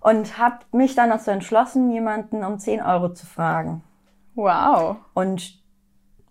Und 0.00 0.38
habe 0.38 0.58
mich 0.70 0.94
dann 0.94 1.10
dazu 1.10 1.32
entschlossen, 1.32 1.90
jemanden 1.90 2.44
um 2.44 2.60
10 2.60 2.80
Euro 2.80 3.12
zu 3.12 3.26
fragen. 3.26 3.82
Wow. 4.36 4.96
Und 5.14 5.65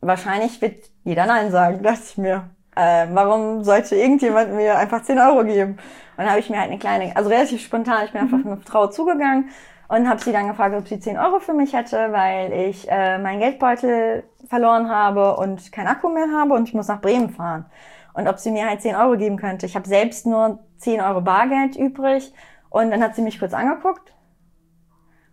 wahrscheinlich 0.08 0.62
wird 0.62 0.78
jeder 1.04 1.26
Nein 1.26 1.52
sagen, 1.52 1.84
dachte 1.84 2.02
ich 2.04 2.18
mir. 2.18 2.50
Äh, 2.76 3.08
warum 3.14 3.64
sollte 3.64 3.96
irgendjemand 3.96 4.54
mir 4.54 4.78
einfach 4.78 5.02
10 5.02 5.18
Euro 5.18 5.46
geben? 5.46 5.72
Und 5.72 6.24
dann 6.24 6.30
habe 6.30 6.40
ich 6.40 6.50
mir 6.50 6.60
halt 6.60 6.70
eine 6.70 6.80
kleine, 6.80 7.16
also 7.16 7.30
relativ 7.30 7.62
spontan, 7.62 8.06
ich 8.06 8.12
bin 8.12 8.22
einfach 8.22 8.38
mhm. 8.38 8.48
eine 8.48 8.58
Frau 8.58 8.88
zugegangen 8.88 9.50
und 9.88 10.10
habe 10.10 10.22
sie 10.22 10.34
dann 10.34 10.48
gefragt, 10.48 10.76
ob 10.76 10.88
sie 10.88 11.00
10 11.00 11.18
Euro 11.18 11.40
für 11.40 11.54
mich 11.54 11.74
hätte, 11.74 12.12
weil 12.12 12.52
ich 12.52 12.90
äh, 12.90 13.18
meinen 13.18 13.40
Geldbeutel 13.40 14.24
verloren 14.48 14.90
habe 14.90 15.38
und 15.38 15.72
kein 15.72 15.88
Akku 15.88 16.10
mehr 16.10 16.28
habe 16.36 16.54
und 16.54 16.68
ich 16.68 16.74
muss 16.74 16.88
nach 16.88 17.02
Bremen 17.02 17.30
fahren. 17.30 17.66
Und 18.14 18.28
ob 18.28 18.40
sie 18.40 18.52
mir 18.52 18.68
halt 18.68 18.82
10 18.82 18.96
Euro 18.96 19.18
geben 19.18 19.38
könnte. 19.38 19.66
Ich 19.66 19.76
habe 19.76 19.88
selbst 19.88 20.26
nur 20.26 20.60
10 20.78 21.02
Euro 21.02 21.22
Bargeld 21.22 21.78
übrig 21.78 22.34
und 22.70 22.92
dann 22.92 23.02
hat 23.02 23.16
sie 23.16 23.22
mich 23.22 23.40
kurz 23.40 23.54
angeguckt 23.54 24.14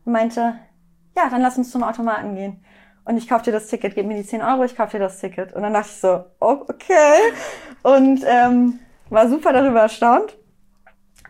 und 0.04 0.12
meinte, 0.12 0.54
ja, 1.16 1.28
dann 1.28 1.42
lass 1.42 1.58
uns 1.58 1.70
zum 1.70 1.82
Automaten 1.82 2.36
gehen 2.36 2.64
und 3.04 3.16
ich 3.16 3.28
kauf 3.28 3.42
dir 3.42 3.52
das 3.52 3.66
Ticket, 3.66 3.94
gib 3.94 4.06
mir 4.06 4.16
die 4.16 4.26
10 4.26 4.42
Euro, 4.42 4.64
ich 4.64 4.76
kauf 4.76 4.90
dir 4.90 5.00
das 5.00 5.18
Ticket. 5.18 5.52
Und 5.52 5.62
dann 5.62 5.72
dachte 5.72 5.88
ich 5.88 6.00
so, 6.00 6.24
oh, 6.40 6.64
okay. 6.68 7.14
Und 7.82 8.24
ähm, 8.26 8.78
war 9.10 9.28
super 9.28 9.52
darüber 9.52 9.80
erstaunt, 9.80 10.36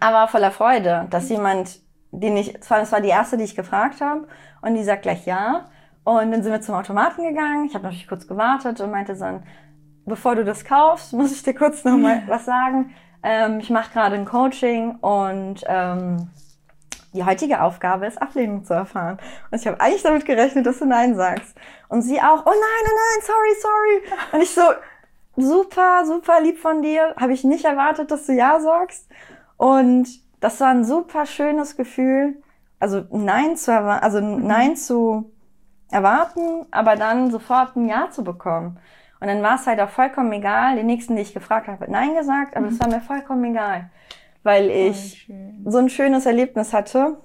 aber 0.00 0.28
voller 0.28 0.50
Freude, 0.50 1.06
dass 1.10 1.28
jemand, 1.28 1.80
den 2.10 2.36
ich, 2.36 2.54
das 2.68 2.92
war 2.92 3.00
die 3.00 3.08
erste, 3.08 3.36
die 3.36 3.44
ich 3.44 3.56
gefragt 3.56 4.00
habe, 4.00 4.28
und 4.60 4.74
die 4.74 4.84
sagt 4.84 5.02
gleich 5.02 5.26
ja. 5.26 5.66
Und 6.04 6.32
dann 6.32 6.42
sind 6.42 6.52
wir 6.52 6.60
zum 6.60 6.74
Automaten 6.74 7.22
gegangen. 7.22 7.66
Ich 7.66 7.74
habe 7.74 7.84
natürlich 7.84 8.08
kurz 8.08 8.26
gewartet 8.26 8.80
und 8.80 8.90
meinte 8.90 9.16
dann, 9.16 9.44
bevor 10.04 10.34
du 10.34 10.44
das 10.44 10.64
kaufst, 10.64 11.12
muss 11.12 11.32
ich 11.32 11.42
dir 11.42 11.54
kurz 11.54 11.84
noch 11.84 11.96
mal 11.96 12.22
was 12.26 12.44
sagen. 12.44 12.94
Ähm, 13.22 13.60
ich 13.60 13.70
mache 13.70 13.92
gerade 13.92 14.16
ein 14.16 14.24
Coaching 14.24 14.96
und 14.96 15.62
ähm, 15.66 16.28
die 17.12 17.24
heutige 17.24 17.62
Aufgabe 17.62 18.06
ist, 18.06 18.20
Ablehnung 18.20 18.64
zu 18.64 18.74
erfahren. 18.74 19.18
Und 19.50 19.60
ich 19.60 19.66
habe 19.66 19.80
eigentlich 19.80 20.02
damit 20.02 20.24
gerechnet, 20.24 20.66
dass 20.66 20.78
du 20.78 20.86
Nein 20.86 21.14
sagst. 21.14 21.56
Und 21.88 22.02
sie 22.02 22.20
auch, 22.20 22.46
oh 22.46 22.50
nein, 22.50 22.84
nein, 22.84 22.94
nein, 22.96 23.22
sorry, 23.22 23.54
sorry. 23.60 24.16
Und 24.32 24.42
ich 24.42 24.50
so, 24.50 24.62
super, 25.36 26.04
super 26.06 26.40
lieb 26.40 26.58
von 26.58 26.82
dir. 26.82 27.14
Habe 27.20 27.32
ich 27.32 27.44
nicht 27.44 27.64
erwartet, 27.64 28.10
dass 28.10 28.26
du 28.26 28.32
Ja 28.32 28.60
sagst. 28.60 29.08
Und 29.56 30.08
das 30.40 30.60
war 30.60 30.68
ein 30.68 30.84
super 30.84 31.26
schönes 31.26 31.76
Gefühl. 31.76 32.42
Also 32.80 33.04
Nein 33.10 33.56
zu 33.56 33.70
erwarten, 33.70 34.04
also 34.04 34.20
mhm. 34.20 34.46
Nein 34.46 34.76
zu 34.76 35.30
erwarten, 35.90 36.66
aber 36.70 36.96
dann 36.96 37.30
sofort 37.30 37.76
ein 37.76 37.88
Ja 37.88 38.10
zu 38.10 38.24
bekommen. 38.24 38.78
Und 39.20 39.28
dann 39.28 39.42
war 39.42 39.54
es 39.54 39.66
halt 39.66 39.80
auch 39.80 39.90
vollkommen 39.90 40.32
egal. 40.32 40.74
Den 40.74 40.86
nächsten, 40.86 41.14
die 41.14 41.22
ich 41.22 41.34
gefragt 41.34 41.68
habe, 41.68 41.80
hat 41.80 41.90
Nein 41.90 42.14
gesagt, 42.16 42.56
aber 42.56 42.66
es 42.66 42.74
mhm. 42.74 42.80
war 42.80 42.88
mir 42.88 43.00
vollkommen 43.00 43.44
egal 43.44 43.90
weil 44.42 44.70
ich 44.70 45.30
so 45.64 45.78
ein 45.78 45.88
schönes 45.88 46.26
Erlebnis 46.26 46.72
hatte. 46.72 47.16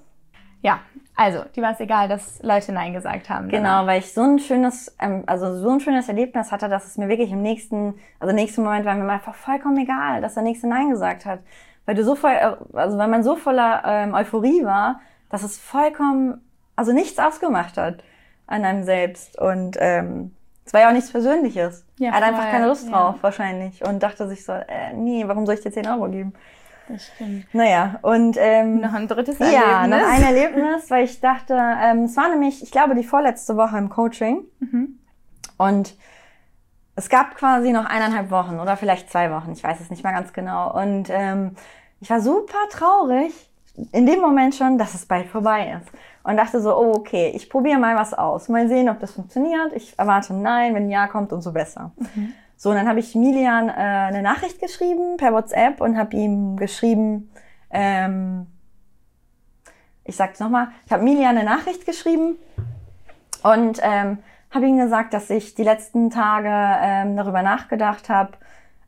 Ja, 0.62 0.80
also, 1.20 1.44
die 1.56 1.62
war 1.62 1.72
es 1.72 1.80
egal, 1.80 2.08
dass 2.08 2.40
Leute 2.44 2.70
Nein 2.70 2.92
gesagt 2.92 3.28
haben. 3.28 3.48
Genau, 3.48 3.86
weil 3.86 3.98
ich 3.98 4.12
so 4.12 4.22
ein 4.22 4.38
schönes, 4.38 4.94
ähm, 5.00 5.24
also 5.26 5.56
so 5.56 5.68
ein 5.68 5.80
schönes 5.80 6.06
Erlebnis 6.08 6.52
hatte, 6.52 6.68
dass 6.68 6.86
es 6.86 6.96
mir 6.96 7.08
wirklich 7.08 7.32
im 7.32 7.42
nächsten, 7.42 7.94
also 8.20 8.32
nächsten 8.32 8.62
Moment 8.62 8.86
war 8.86 8.94
mir 8.94 9.10
einfach 9.10 9.34
vollkommen 9.34 9.78
egal, 9.78 10.20
dass 10.20 10.34
der 10.34 10.44
nächste 10.44 10.68
Nein 10.68 10.90
gesagt 10.90 11.26
hat. 11.26 11.40
Weil 11.86 11.96
du 11.96 12.04
so 12.04 12.14
voll, 12.14 12.36
also 12.72 12.98
weil 12.98 13.08
man 13.08 13.24
so 13.24 13.34
voller 13.34 13.82
ähm, 13.84 14.14
Euphorie 14.14 14.64
war, 14.64 15.00
dass 15.28 15.42
es 15.42 15.58
vollkommen, 15.58 16.40
also 16.76 16.92
nichts 16.92 17.18
ausgemacht 17.18 17.76
hat 17.78 18.04
an 18.46 18.64
einem 18.64 18.84
selbst. 18.84 19.40
Und 19.40 19.76
ähm, 19.80 20.36
es 20.64 20.72
war 20.72 20.82
ja 20.82 20.88
auch 20.88 20.92
nichts 20.92 21.10
Persönliches. 21.10 21.84
Ja, 21.98 22.10
er 22.10 22.14
hat 22.14 22.22
einfach 22.22 22.48
keine 22.48 22.68
Lust 22.68 22.88
drauf, 22.92 23.16
ja. 23.16 23.22
wahrscheinlich. 23.22 23.84
Und 23.84 24.04
dachte 24.04 24.28
sich 24.28 24.44
so, 24.44 24.52
äh, 24.52 24.92
nee, 24.94 25.24
warum 25.26 25.46
soll 25.46 25.56
ich 25.56 25.62
dir 25.62 25.72
10 25.72 25.88
Euro 25.88 26.08
geben? 26.08 26.32
Das 26.88 27.06
stimmt. 27.06 27.46
Naja, 27.54 27.98
und 28.02 28.36
ähm, 28.38 28.80
noch 28.80 28.92
ein 28.94 29.08
drittes 29.08 29.38
Erlebnis. 29.40 29.62
Ja, 29.62 29.86
noch 29.86 29.96
ein 29.96 30.22
Erlebnis, 30.22 30.90
weil 30.90 31.04
ich 31.04 31.20
dachte, 31.20 31.54
ähm, 31.54 32.04
es 32.04 32.16
war 32.16 32.28
nämlich, 32.28 32.62
ich 32.62 32.70
glaube, 32.70 32.94
die 32.94 33.04
vorletzte 33.04 33.56
Woche 33.56 33.76
im 33.76 33.88
Coaching. 33.88 34.44
Mhm. 34.60 34.98
Und 35.58 35.94
es 36.96 37.08
gab 37.08 37.36
quasi 37.36 37.72
noch 37.72 37.84
eineinhalb 37.84 38.30
Wochen 38.30 38.58
oder 38.58 38.76
vielleicht 38.76 39.10
zwei 39.10 39.30
Wochen, 39.30 39.52
ich 39.52 39.62
weiß 39.62 39.80
es 39.80 39.90
nicht 39.90 40.02
mal 40.02 40.12
ganz 40.12 40.32
genau. 40.32 40.74
Und 40.80 41.08
ähm, 41.10 41.54
ich 42.00 42.10
war 42.10 42.20
super 42.20 42.58
traurig, 42.70 43.32
in 43.92 44.06
dem 44.06 44.20
Moment 44.20 44.54
schon, 44.54 44.78
dass 44.78 44.94
es 44.94 45.06
bald 45.06 45.26
vorbei 45.28 45.78
ist. 45.80 45.90
Und 46.24 46.36
dachte 46.36 46.60
so, 46.60 46.76
oh, 46.76 46.94
okay, 46.96 47.32
ich 47.34 47.48
probiere 47.48 47.78
mal 47.78 47.96
was 47.96 48.12
aus. 48.14 48.48
Mal 48.48 48.68
sehen, 48.68 48.88
ob 48.88 48.98
das 49.00 49.12
funktioniert. 49.12 49.72
Ich 49.74 49.98
erwarte 49.98 50.34
Nein, 50.34 50.74
wenn 50.74 50.90
Ja 50.90 51.06
kommt, 51.06 51.32
umso 51.32 51.52
besser. 51.52 51.92
Mhm. 52.14 52.32
So, 52.60 52.70
und 52.70 52.74
dann 52.74 52.88
habe 52.88 52.98
ich 52.98 53.14
Milian 53.14 53.68
äh, 53.68 53.72
eine 53.72 54.20
Nachricht 54.20 54.60
geschrieben 54.60 55.16
per 55.16 55.32
WhatsApp 55.32 55.80
und 55.80 55.96
habe 55.96 56.16
ihm 56.16 56.56
geschrieben, 56.56 57.30
ähm, 57.70 58.48
ich 60.02 60.16
sag's 60.16 60.40
nochmal, 60.40 60.66
ich 60.84 60.90
habe 60.90 61.04
Milian 61.04 61.38
eine 61.38 61.48
Nachricht 61.48 61.86
geschrieben 61.86 62.36
und 63.44 63.78
ähm, 63.80 64.18
habe 64.50 64.66
ihm 64.66 64.76
gesagt, 64.76 65.14
dass 65.14 65.30
ich 65.30 65.54
die 65.54 65.62
letzten 65.62 66.10
Tage 66.10 66.50
ähm, 66.50 67.16
darüber 67.16 67.42
nachgedacht 67.42 68.08
habe, 68.08 68.32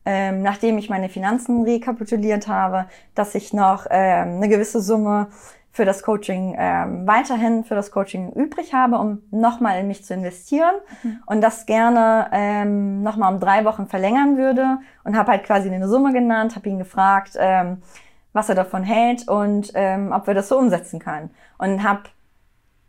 ähm, 0.05 0.41
nachdem 0.41 0.77
ich 0.77 0.89
meine 0.89 1.07
Finanzen 1.07 1.63
rekapituliert 1.63 2.49
habe, 2.49 2.87
dass 3.15 3.35
ich 3.35 3.53
noch 3.53 3.85
ähm, 3.89 4.35
eine 4.35 4.49
gewisse 4.49 4.81
Summe 4.81 5.27
für 5.71 5.85
das 5.85 6.03
Coaching 6.03 6.55
ähm, 6.57 7.07
weiterhin 7.07 7.63
für 7.63 7.75
das 7.75 7.91
Coaching 7.91 8.33
übrig 8.33 8.73
habe, 8.73 8.97
um 8.97 9.21
nochmal 9.31 9.79
in 9.79 9.87
mich 9.87 10.03
zu 10.03 10.13
investieren 10.13 10.75
mhm. 11.01 11.23
und 11.25 11.41
das 11.41 11.65
gerne 11.65 12.27
ähm, 12.33 13.03
nochmal 13.03 13.33
um 13.33 13.39
drei 13.39 13.63
Wochen 13.63 13.87
verlängern 13.87 14.37
würde 14.37 14.79
und 15.05 15.17
habe 15.17 15.31
halt 15.31 15.45
quasi 15.45 15.69
eine 15.69 15.87
Summe 15.87 16.11
genannt, 16.11 16.55
habe 16.55 16.67
ihn 16.67 16.77
gefragt, 16.77 17.37
ähm, 17.37 17.81
was 18.33 18.49
er 18.49 18.55
davon 18.55 18.83
hält 18.83 19.27
und 19.27 19.71
ähm, 19.75 20.11
ob 20.11 20.27
wir 20.27 20.33
das 20.33 20.49
so 20.49 20.57
umsetzen 20.57 20.99
können 20.99 21.31
und 21.57 21.83
habe 21.83 22.03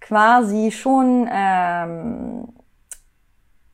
quasi 0.00 0.72
schon 0.72 1.28
ähm, 1.32 2.48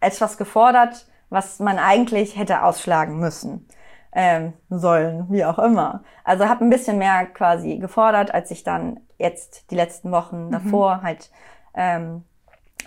etwas 0.00 0.36
gefordert, 0.36 1.06
was 1.30 1.60
man 1.60 1.78
eigentlich 1.78 2.36
hätte 2.36 2.62
ausschlagen 2.62 3.18
müssen 3.18 3.66
ähm, 4.12 4.52
sollen, 4.70 5.26
wie 5.30 5.44
auch 5.44 5.58
immer. 5.58 6.02
Also 6.24 6.48
habe 6.48 6.64
ein 6.64 6.70
bisschen 6.70 6.98
mehr 6.98 7.26
quasi 7.26 7.78
gefordert, 7.78 8.32
als 8.32 8.50
ich 8.50 8.64
dann 8.64 9.00
jetzt 9.18 9.70
die 9.70 9.74
letzten 9.74 10.10
Wochen 10.10 10.46
mhm. 10.46 10.50
davor 10.52 11.02
halt 11.02 11.30
ähm, 11.74 12.24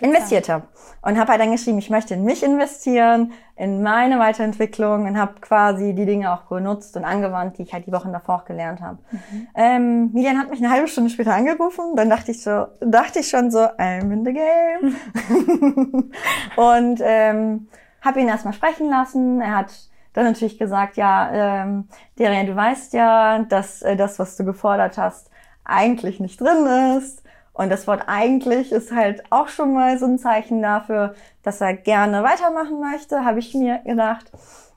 investiert 0.01 0.49
habe. 0.49 0.67
Und 1.01 1.17
habe 1.17 1.31
halt 1.31 1.41
dann 1.41 1.51
geschrieben, 1.51 1.77
ich 1.77 1.89
möchte 1.89 2.13
in 2.13 2.23
mich 2.23 2.43
investieren, 2.43 3.33
in 3.55 3.83
meine 3.83 4.19
Weiterentwicklung 4.19 5.05
und 5.05 5.17
habe 5.17 5.39
quasi 5.41 5.93
die 5.93 6.05
Dinge 6.05 6.33
auch 6.33 6.47
genutzt 6.47 6.95
und 6.97 7.05
angewandt, 7.05 7.57
die 7.57 7.63
ich 7.63 7.73
halt 7.73 7.85
die 7.85 7.91
Wochen 7.91 8.11
davor 8.11 8.35
auch 8.35 8.45
gelernt 8.45 8.81
habe. 8.81 8.97
Mhm. 9.11 9.47
Ähm, 9.55 10.11
Milian 10.13 10.39
hat 10.39 10.49
mich 10.49 10.59
eine 10.59 10.71
halbe 10.71 10.87
Stunde 10.87 11.09
später 11.09 11.33
angerufen, 11.33 11.95
dann 11.95 12.09
dachte 12.09 12.31
ich 12.31 12.41
so, 12.41 12.67
dachte 12.79 13.19
ich 13.19 13.29
schon 13.29 13.51
so, 13.51 13.59
I'm 13.59 14.11
in 14.11 14.25
the 14.25 14.33
game. 14.33 16.11
und 16.55 17.01
ähm, 17.03 17.67
habe 18.01 18.19
ihn 18.19 18.27
erstmal 18.27 18.53
sprechen 18.53 18.89
lassen. 18.89 19.41
Er 19.41 19.57
hat 19.57 19.90
dann 20.13 20.25
natürlich 20.25 20.57
gesagt, 20.57 20.97
ja, 20.97 21.63
ähm, 21.63 21.87
Darian, 22.17 22.47
du 22.47 22.55
weißt 22.55 22.93
ja, 22.93 23.39
dass 23.39 23.81
äh, 23.81 23.95
das, 23.95 24.19
was 24.19 24.35
du 24.37 24.43
gefordert 24.43 24.97
hast, 24.97 25.29
eigentlich 25.63 26.19
nicht 26.19 26.39
drin 26.39 26.65
ist. 26.97 27.23
Und 27.53 27.69
das 27.69 27.87
Wort 27.87 28.03
eigentlich 28.07 28.71
ist 28.71 28.91
halt 28.91 29.23
auch 29.29 29.47
schon 29.47 29.73
mal 29.73 29.97
so 29.97 30.05
ein 30.05 30.17
Zeichen 30.17 30.61
dafür, 30.61 31.15
dass 31.43 31.61
er 31.61 31.73
gerne 31.73 32.23
weitermachen 32.23 32.79
möchte, 32.79 33.25
habe 33.25 33.39
ich 33.39 33.53
mir 33.53 33.79
gedacht. 33.79 34.31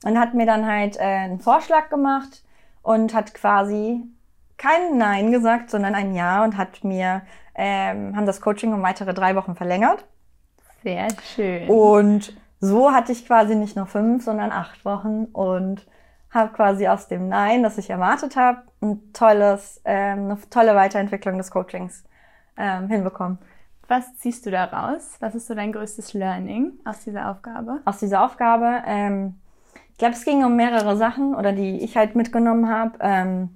Und 0.04 0.18
hat 0.18 0.34
mir 0.34 0.46
dann 0.46 0.66
halt 0.66 0.96
äh, 0.96 1.02
einen 1.02 1.40
Vorschlag 1.40 1.88
gemacht 1.88 2.42
und 2.82 3.14
hat 3.14 3.32
quasi 3.32 4.02
kein 4.56 4.98
Nein 4.98 5.32
gesagt, 5.32 5.70
sondern 5.70 5.94
ein 5.94 6.14
Ja 6.14 6.44
und 6.44 6.56
hat 6.56 6.84
mir, 6.84 7.22
ähm, 7.54 8.14
haben 8.14 8.26
das 8.26 8.40
Coaching 8.40 8.72
um 8.72 8.82
weitere 8.82 9.14
drei 9.14 9.34
Wochen 9.34 9.54
verlängert. 9.56 10.04
Sehr 10.82 11.08
schön. 11.34 11.68
Und 11.68 12.36
so 12.64 12.92
hatte 12.92 13.12
ich 13.12 13.26
quasi 13.26 13.54
nicht 13.54 13.76
nur 13.76 13.86
fünf, 13.86 14.24
sondern 14.24 14.52
acht 14.52 14.84
Wochen 14.84 15.26
und 15.26 15.86
habe 16.30 16.52
quasi 16.52 16.88
aus 16.88 17.06
dem 17.06 17.28
Nein, 17.28 17.62
das 17.62 17.78
ich 17.78 17.90
erwartet 17.90 18.36
habe, 18.36 18.62
ein 18.82 19.12
tolles, 19.12 19.80
ähm, 19.84 20.30
eine 20.30 20.38
tolle 20.50 20.74
Weiterentwicklung 20.74 21.38
des 21.38 21.50
Coachings 21.50 22.04
ähm, 22.56 22.88
hinbekommen. 22.88 23.38
was 23.86 24.16
ziehst 24.16 24.46
du 24.46 24.50
daraus? 24.50 25.16
Was 25.20 25.34
ist 25.34 25.46
so 25.46 25.54
dein 25.54 25.72
größtes 25.72 26.14
Learning 26.14 26.72
aus 26.84 27.00
dieser 27.00 27.30
Aufgabe? 27.30 27.80
Aus 27.84 27.98
dieser 27.98 28.24
Aufgabe, 28.24 28.82
ähm, 28.86 29.34
ich 29.92 29.98
glaube, 29.98 30.14
es 30.14 30.24
ging 30.24 30.44
um 30.44 30.56
mehrere 30.56 30.96
Sachen 30.96 31.34
oder 31.34 31.52
die 31.52 31.78
ich 31.84 31.96
halt 31.96 32.16
mitgenommen 32.16 32.68
habe. 32.68 32.98
Ähm, 33.00 33.50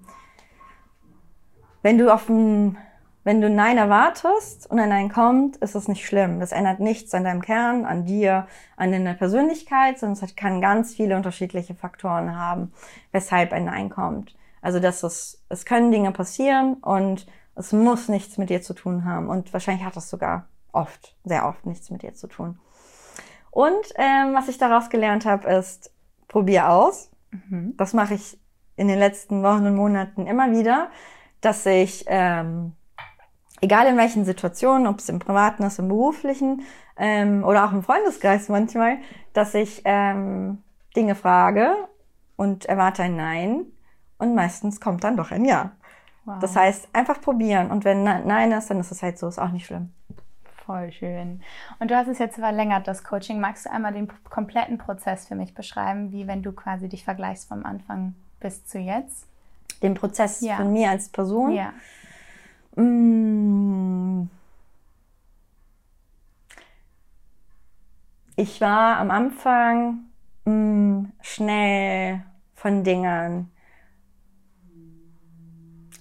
wenn 1.83 1.99
du 1.99 2.13
auf 2.13 2.29
ein, 2.29 2.77
wenn 3.29 3.43
du 3.43 3.51
Nein 3.51 3.77
erwartest 3.77 4.71
und 4.71 4.79
ein 4.79 4.89
Nein 4.89 5.11
kommt, 5.11 5.59
ist 5.59 5.75
es 5.75 5.87
nicht 5.87 6.07
schlimm. 6.07 6.41
Das 6.41 6.51
ändert 6.51 6.81
nichts 6.81 7.13
an 7.13 7.25
deinem 7.25 7.43
Kern, 7.43 7.85
an 7.85 8.07
dir, 8.07 8.47
an 8.75 8.91
deiner 8.91 9.13
Persönlichkeit, 9.13 9.99
sondern 9.99 10.25
es 10.25 10.35
kann 10.35 10.63
ganz 10.63 10.95
viele 10.95 11.15
unterschiedliche 11.15 11.75
Faktoren 11.75 12.39
haben, 12.39 12.73
weshalb 13.13 13.53
ein 13.53 13.67
Nein 13.67 13.91
kommt. 13.91 14.35
Also, 14.63 14.81
dass 14.81 15.03
es, 15.03 15.45
es 15.51 15.67
können 15.67 15.93
Dinge 15.93 16.11
passieren 16.11 16.77
und 16.77 17.27
es 17.55 17.75
muss 17.75 18.09
nichts 18.09 18.39
mit 18.39 18.49
dir 18.49 18.63
zu 18.63 18.73
tun 18.73 19.05
haben. 19.05 19.29
Und 19.29 19.53
wahrscheinlich 19.53 19.85
hat 19.85 19.99
es 19.99 20.09
sogar 20.09 20.47
oft, 20.73 21.15
sehr 21.25 21.47
oft 21.47 21.67
nichts 21.67 21.91
mit 21.91 22.01
dir 22.01 22.15
zu 22.15 22.29
tun. 22.29 22.59
Und 23.51 23.93
ähm, 23.97 24.33
was 24.33 24.49
ich 24.49 24.57
daraus 24.57 24.89
gelernt 24.89 25.27
habe, 25.27 25.51
ist, 25.53 25.93
probier 26.29 26.71
aus. 26.71 27.11
Mhm. 27.31 27.75
Das 27.77 27.93
mache 27.93 28.15
ich 28.15 28.39
in 28.77 28.89
den 28.89 28.99
letzten 28.99 29.43
Wochen 29.43 29.67
und 29.67 29.75
Monaten 29.75 30.27
immer 30.27 30.51
wieder, 30.51 30.89
dass 31.43 31.67
ich, 31.67 32.07
ähm, 32.09 32.73
egal 33.61 33.87
in 33.87 33.97
welchen 33.97 34.25
Situationen, 34.25 34.87
ob 34.87 34.99
es 34.99 35.09
im 35.09 35.19
privaten 35.19 35.63
ist, 35.63 35.79
im 35.79 35.89
beruflichen 35.89 36.63
ähm, 36.97 37.45
oder 37.45 37.65
auch 37.65 37.73
im 37.73 37.83
Freundeskreis 37.83 38.49
manchmal, 38.49 38.99
dass 39.33 39.55
ich 39.55 39.83
ähm, 39.85 40.63
Dinge 40.97 41.15
frage 41.15 41.75
und 42.37 42.67
erwarte 42.67 43.03
ein 43.03 43.17
Nein 43.17 43.65
und 44.19 44.35
meistens 44.35 44.81
kommt 44.81 45.05
dann 45.05 45.17
doch 45.17 45.31
ein 45.31 45.45
Ja. 45.45 45.73
Wow. 46.25 46.39
Das 46.41 46.57
heißt, 46.57 46.89
einfach 46.93 47.21
probieren 47.21 47.71
und 47.71 47.85
wenn 47.85 48.03
Nein 48.03 48.53
ist, 48.53 48.69
dann 48.69 48.81
ist 48.81 48.91
es 48.91 49.03
halt 49.03 49.19
so, 49.19 49.29
ist 49.29 49.39
auch 49.39 49.51
nicht 49.51 49.67
schlimm. 49.67 49.93
Voll 50.67 50.93
schön. 50.93 51.41
Und 51.79 51.91
du 51.91 51.97
hast 51.97 52.09
es 52.09 52.19
jetzt 52.19 52.37
verlängert, 52.37 52.87
das 52.87 53.03
Coaching. 53.03 53.41
Magst 53.41 53.65
du 53.65 53.71
einmal 53.71 53.95
den 53.95 54.07
kompletten 54.29 54.77
Prozess 54.77 55.27
für 55.27 55.35
mich 55.35 55.55
beschreiben, 55.55 56.13
wie 56.13 56.27
wenn 56.27 56.43
du 56.43 56.53
quasi 56.53 56.91
dich 56.91 57.05
vergleichst 57.05 57.49
vom 57.49 57.65
Anfang 57.65 58.15
bis 58.39 58.67
zu 58.67 58.79
jetzt? 58.79 59.27
Den 59.83 59.95
Prozess 59.95 60.43
ja. 60.43 60.57
von 60.57 60.71
mir 60.71 60.91
als 60.91 61.09
Person? 61.09 61.53
Ja. 61.53 61.73
Mm. 62.79 64.29
Ich 68.37 68.61
war 68.61 68.99
am 68.99 69.11
Anfang 69.11 70.05
mm, 70.45 71.07
schnell 71.21 72.23
von 72.55 72.85
Dingen. 72.85 73.51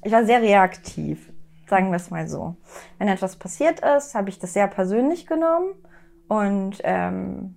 Ich 0.03 0.11
war 0.11 0.25
sehr 0.25 0.41
reaktiv 0.41 1.31
sagen 1.67 1.89
wir 1.89 1.97
es 1.97 2.09
mal 2.09 2.27
so. 2.27 2.55
Wenn 2.97 3.07
etwas 3.07 3.35
passiert 3.35 3.81
ist, 3.81 4.15
habe 4.15 4.29
ich 4.29 4.39
das 4.39 4.53
sehr 4.53 4.67
persönlich 4.67 5.27
genommen 5.27 5.75
und 6.27 6.79
ähm, 6.83 7.55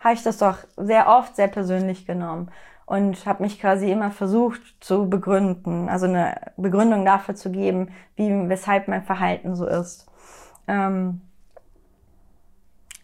habe 0.00 0.14
ich 0.14 0.22
das 0.22 0.38
doch 0.38 0.58
sehr 0.76 1.08
oft 1.08 1.36
sehr 1.36 1.48
persönlich 1.48 2.06
genommen 2.06 2.50
und 2.86 3.26
habe 3.26 3.42
mich 3.42 3.60
quasi 3.60 3.90
immer 3.90 4.10
versucht 4.10 4.60
zu 4.80 5.08
begründen, 5.08 5.88
also 5.88 6.06
eine 6.06 6.52
Begründung 6.56 7.04
dafür 7.04 7.34
zu 7.34 7.50
geben, 7.50 7.88
wie 8.16 8.30
weshalb 8.48 8.88
mein 8.88 9.02
Verhalten 9.02 9.54
so 9.54 9.66
ist. 9.66 10.06
Ähm, 10.68 11.22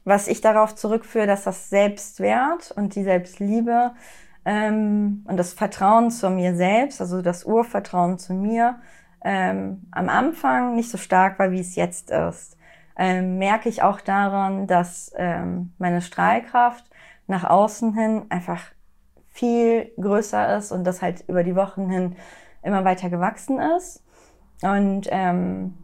was 0.04 0.28
ich 0.28 0.40
darauf 0.40 0.74
zurückführe, 0.74 1.26
dass 1.26 1.44
das 1.44 1.70
Selbstwert 1.70 2.72
und 2.72 2.94
die 2.94 3.04
Selbstliebe 3.04 3.92
ähm, 4.44 5.24
und 5.28 5.36
das 5.36 5.52
Vertrauen 5.52 6.10
zu 6.10 6.30
mir 6.30 6.56
selbst, 6.56 7.00
also 7.00 7.22
das 7.22 7.44
Urvertrauen 7.44 8.18
zu 8.18 8.34
mir, 8.34 8.80
ähm, 9.22 9.86
am 9.90 10.08
Anfang 10.08 10.74
nicht 10.74 10.90
so 10.90 10.98
stark 10.98 11.38
war, 11.38 11.50
wie 11.50 11.60
es 11.60 11.76
jetzt 11.76 12.10
ist, 12.10 12.56
ähm, 12.96 13.38
merke 13.38 13.68
ich 13.68 13.82
auch 13.82 14.00
daran, 14.00 14.66
dass 14.66 15.12
ähm, 15.16 15.72
meine 15.78 16.00
Strahlkraft 16.00 16.84
nach 17.26 17.44
außen 17.44 17.94
hin 17.94 18.26
einfach 18.30 18.62
viel 19.30 19.92
größer 19.98 20.56
ist 20.58 20.72
und 20.72 20.84
das 20.84 21.02
halt 21.02 21.24
über 21.28 21.42
die 21.42 21.56
Wochen 21.56 21.88
hin 21.88 22.16
immer 22.62 22.84
weiter 22.84 23.08
gewachsen 23.08 23.58
ist. 23.76 24.04
Und 24.62 25.08
ähm, 25.10 25.74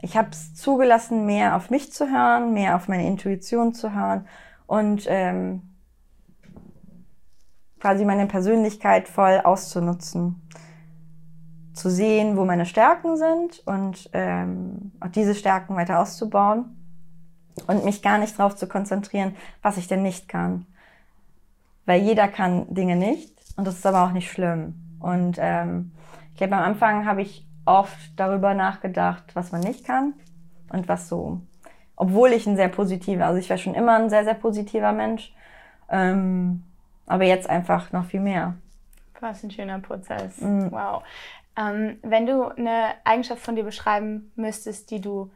ich 0.00 0.16
habe 0.16 0.28
es 0.30 0.54
zugelassen, 0.54 1.26
mehr 1.26 1.56
auf 1.56 1.70
mich 1.70 1.92
zu 1.92 2.06
hören, 2.08 2.52
mehr 2.52 2.76
auf 2.76 2.86
meine 2.86 3.06
Intuition 3.06 3.74
zu 3.74 3.94
hören 3.94 4.26
und 4.66 5.06
ähm, 5.08 5.62
quasi 7.80 8.04
meine 8.04 8.26
Persönlichkeit 8.26 9.08
voll 9.08 9.40
auszunutzen 9.42 10.42
zu 11.72 11.90
sehen, 11.90 12.36
wo 12.36 12.44
meine 12.44 12.66
Stärken 12.66 13.16
sind 13.16 13.62
und 13.66 14.08
ähm, 14.12 14.92
auch 15.00 15.08
diese 15.08 15.34
Stärken 15.34 15.76
weiter 15.76 16.00
auszubauen 16.00 16.76
und 17.66 17.84
mich 17.84 18.02
gar 18.02 18.18
nicht 18.18 18.38
darauf 18.38 18.56
zu 18.56 18.66
konzentrieren, 18.66 19.36
was 19.62 19.76
ich 19.76 19.86
denn 19.86 20.02
nicht 20.02 20.28
kann. 20.28 20.66
Weil 21.86 22.02
jeder 22.02 22.28
kann 22.28 22.72
Dinge 22.74 22.96
nicht 22.96 23.32
und 23.56 23.66
das 23.66 23.76
ist 23.76 23.86
aber 23.86 24.04
auch 24.04 24.12
nicht 24.12 24.30
schlimm. 24.30 24.74
Und 25.00 25.38
ähm, 25.40 25.92
ich 26.32 26.38
glaube, 26.38 26.56
am 26.56 26.64
Anfang 26.64 27.06
habe 27.06 27.22
ich 27.22 27.46
oft 27.64 28.12
darüber 28.16 28.54
nachgedacht, 28.54 29.34
was 29.34 29.52
man 29.52 29.60
nicht 29.60 29.84
kann 29.84 30.14
und 30.70 30.88
was 30.88 31.08
so. 31.08 31.40
Obwohl 31.96 32.32
ich 32.32 32.46
ein 32.46 32.56
sehr 32.56 32.68
positiver, 32.68 33.26
also 33.26 33.38
ich 33.38 33.48
war 33.48 33.56
schon 33.56 33.74
immer 33.74 33.96
ein 33.96 34.10
sehr, 34.10 34.24
sehr 34.24 34.34
positiver 34.34 34.92
Mensch, 34.92 35.34
ähm, 35.88 36.62
aber 37.06 37.24
jetzt 37.24 37.48
einfach 37.48 37.92
noch 37.92 38.04
viel 38.04 38.20
mehr. 38.20 38.54
Was 39.20 39.42
ein 39.42 39.50
schöner 39.50 39.78
Prozess. 39.78 40.40
Mhm. 40.40 40.70
Wow. 40.70 41.02
Ähm, 41.56 41.98
wenn 42.02 42.26
du 42.26 42.48
eine 42.48 42.94
Eigenschaft 43.04 43.42
von 43.42 43.56
dir 43.56 43.64
beschreiben 43.64 44.30
müsstest, 44.36 44.90
die 44.90 45.00
du 45.00 45.30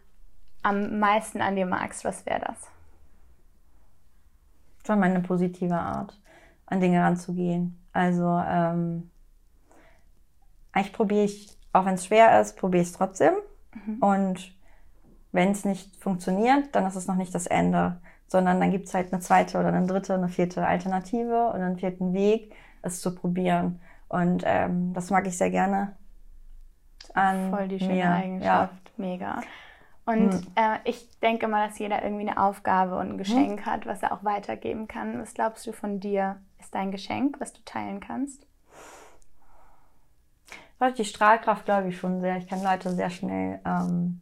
am 0.63 0.99
meisten 0.99 1.41
an 1.41 1.57
dir 1.57 1.67
magst, 1.67 2.05
was 2.05 2.27
wäre 2.27 2.41
das? 2.41 2.69
Schon 4.87 5.01
meine 5.01 5.21
positive 5.21 5.79
Art, 5.79 6.20
an 6.71 6.81
Dinge 6.81 7.03
ranzugehen. 7.03 7.79
Also 7.93 8.25
ähm, 8.25 9.11
eigentlich 10.73 10.93
probiere 10.93 11.25
ich, 11.25 11.57
auch 11.73 11.85
wenn 11.85 11.95
es 11.95 12.07
schwer 12.07 12.41
ist, 12.41 12.57
probiere 12.57 12.83
ich 12.83 12.89
es 12.89 12.95
trotzdem. 12.95 13.35
Mhm. 13.75 13.99
Und 14.03 14.55
wenn 15.33 15.51
es 15.51 15.65
nicht 15.65 15.97
funktioniert, 15.97 16.75
dann 16.75 16.87
ist 16.87 16.97
es 16.97 17.07
noch 17.07 17.17
nicht 17.17 17.35
das 17.35 17.47
Ende, 17.47 18.01
sondern 18.27 18.61
dann 18.61 18.71
gibt 18.71 18.87
es 18.87 18.95
halt 18.95 19.13
eine 19.13 19.21
zweite 19.21 19.59
oder 19.59 19.69
eine 19.69 19.87
dritte, 19.87 20.15
eine 20.15 20.29
vierte 20.29 20.67
Alternative 20.67 21.49
und 21.49 21.61
einen 21.61 21.77
vierten 21.77 22.15
Weg, 22.15 22.55
es 22.83 23.01
zu 23.01 23.15
probieren. 23.15 23.81
Und 24.09 24.43
ähm, 24.47 24.93
das 24.95 25.11
mag 25.11 25.27
ich 25.27 25.37
sehr 25.37 25.51
gerne 25.51 25.97
an 27.15 27.51
Voll 27.51 27.69
die 27.69 27.79
schöne 27.79 27.95
mir. 27.95 28.11
Eigenschaft, 28.11 28.93
ja. 28.97 29.05
mega. 29.05 29.41
Und 30.07 30.33
hm. 30.33 30.47
äh, 30.55 30.79
ich 30.85 31.19
denke 31.21 31.47
mal, 31.47 31.69
dass 31.69 31.79
jeder 31.79 32.03
irgendwie 32.03 32.29
eine 32.29 32.43
Aufgabe 32.43 32.97
und 32.97 33.11
ein 33.11 33.19
Geschenk 33.19 33.61
hm. 33.61 33.67
hat, 33.67 33.87
was 33.87 34.03
er 34.03 34.13
auch 34.13 34.25
weitergeben 34.25 34.89
kann. 34.89 35.21
Was 35.21 35.35
glaubst 35.35 35.67
du 35.67 35.73
von 35.73 36.01
dir 36.01 36.37
ist 36.61 36.75
dein 36.75 36.93
Geschenk, 36.93 37.41
was 37.41 37.53
du 37.53 37.61
teilen 37.65 38.01
kannst? 38.01 38.47
Die 40.97 41.05
Strahlkraft 41.05 41.67
glaube 41.67 41.89
ich 41.89 41.99
schon 41.99 42.21
sehr. 42.21 42.39
Ich 42.39 42.49
kann 42.49 42.63
Leute 42.63 42.91
sehr 42.95 43.11
schnell 43.11 43.61
ähm, 43.67 44.21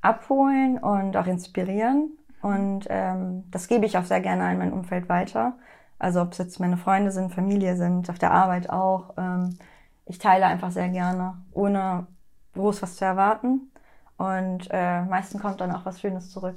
abholen 0.00 0.78
und 0.78 1.16
auch 1.16 1.26
inspirieren. 1.26 2.10
Und 2.42 2.86
ähm, 2.90 3.44
das 3.50 3.68
gebe 3.68 3.86
ich 3.86 3.96
auch 3.96 4.04
sehr 4.04 4.20
gerne 4.20 4.44
an 4.44 4.58
mein 4.58 4.72
Umfeld 4.72 5.08
weiter. 5.08 5.56
Also 5.98 6.20
ob 6.22 6.32
es 6.32 6.38
jetzt 6.38 6.58
meine 6.58 6.76
Freunde 6.76 7.12
sind, 7.12 7.32
Familie 7.32 7.76
sind, 7.76 8.10
auf 8.10 8.18
der 8.18 8.32
Arbeit 8.32 8.68
auch. 8.68 9.14
Ähm, 9.16 9.56
ich 10.06 10.18
teile 10.18 10.46
einfach 10.46 10.72
sehr 10.72 10.88
gerne, 10.88 11.38
ohne 11.52 12.06
groß 12.54 12.82
was 12.82 12.96
zu 12.96 13.04
erwarten. 13.04 13.70
Und 14.16 14.68
äh, 14.70 15.02
meistens 15.02 15.40
kommt 15.40 15.60
dann 15.60 15.72
auch 15.72 15.86
was 15.86 16.00
Schönes 16.00 16.30
zurück. 16.30 16.56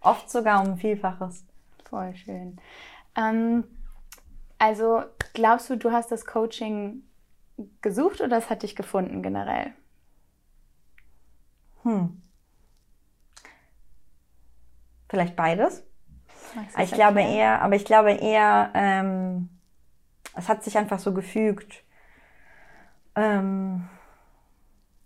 Oft 0.00 0.30
sogar 0.30 0.60
um 0.62 0.72
ein 0.72 0.76
Vielfaches. 0.78 1.44
Voll 1.84 2.14
schön. 2.16 2.56
Ähm, 3.14 3.64
also 4.62 5.02
glaubst 5.34 5.68
du, 5.70 5.76
du 5.76 5.90
hast 5.90 6.12
das 6.12 6.24
Coaching 6.24 7.02
gesucht 7.80 8.20
oder 8.20 8.36
es 8.36 8.48
hat 8.48 8.62
dich 8.62 8.76
gefunden 8.76 9.20
generell? 9.20 9.72
Hm. 11.82 12.22
Vielleicht 15.08 15.34
beides. 15.34 15.82
Ich 16.78 16.92
glaube 16.92 17.22
eher, 17.22 17.60
aber 17.60 17.74
ich 17.74 17.84
glaube 17.84 18.12
eher, 18.12 18.70
ähm, 18.74 19.48
es 20.36 20.48
hat 20.48 20.62
sich 20.62 20.78
einfach 20.78 21.00
so 21.00 21.12
gefügt. 21.12 21.82
Ähm, 23.16 23.88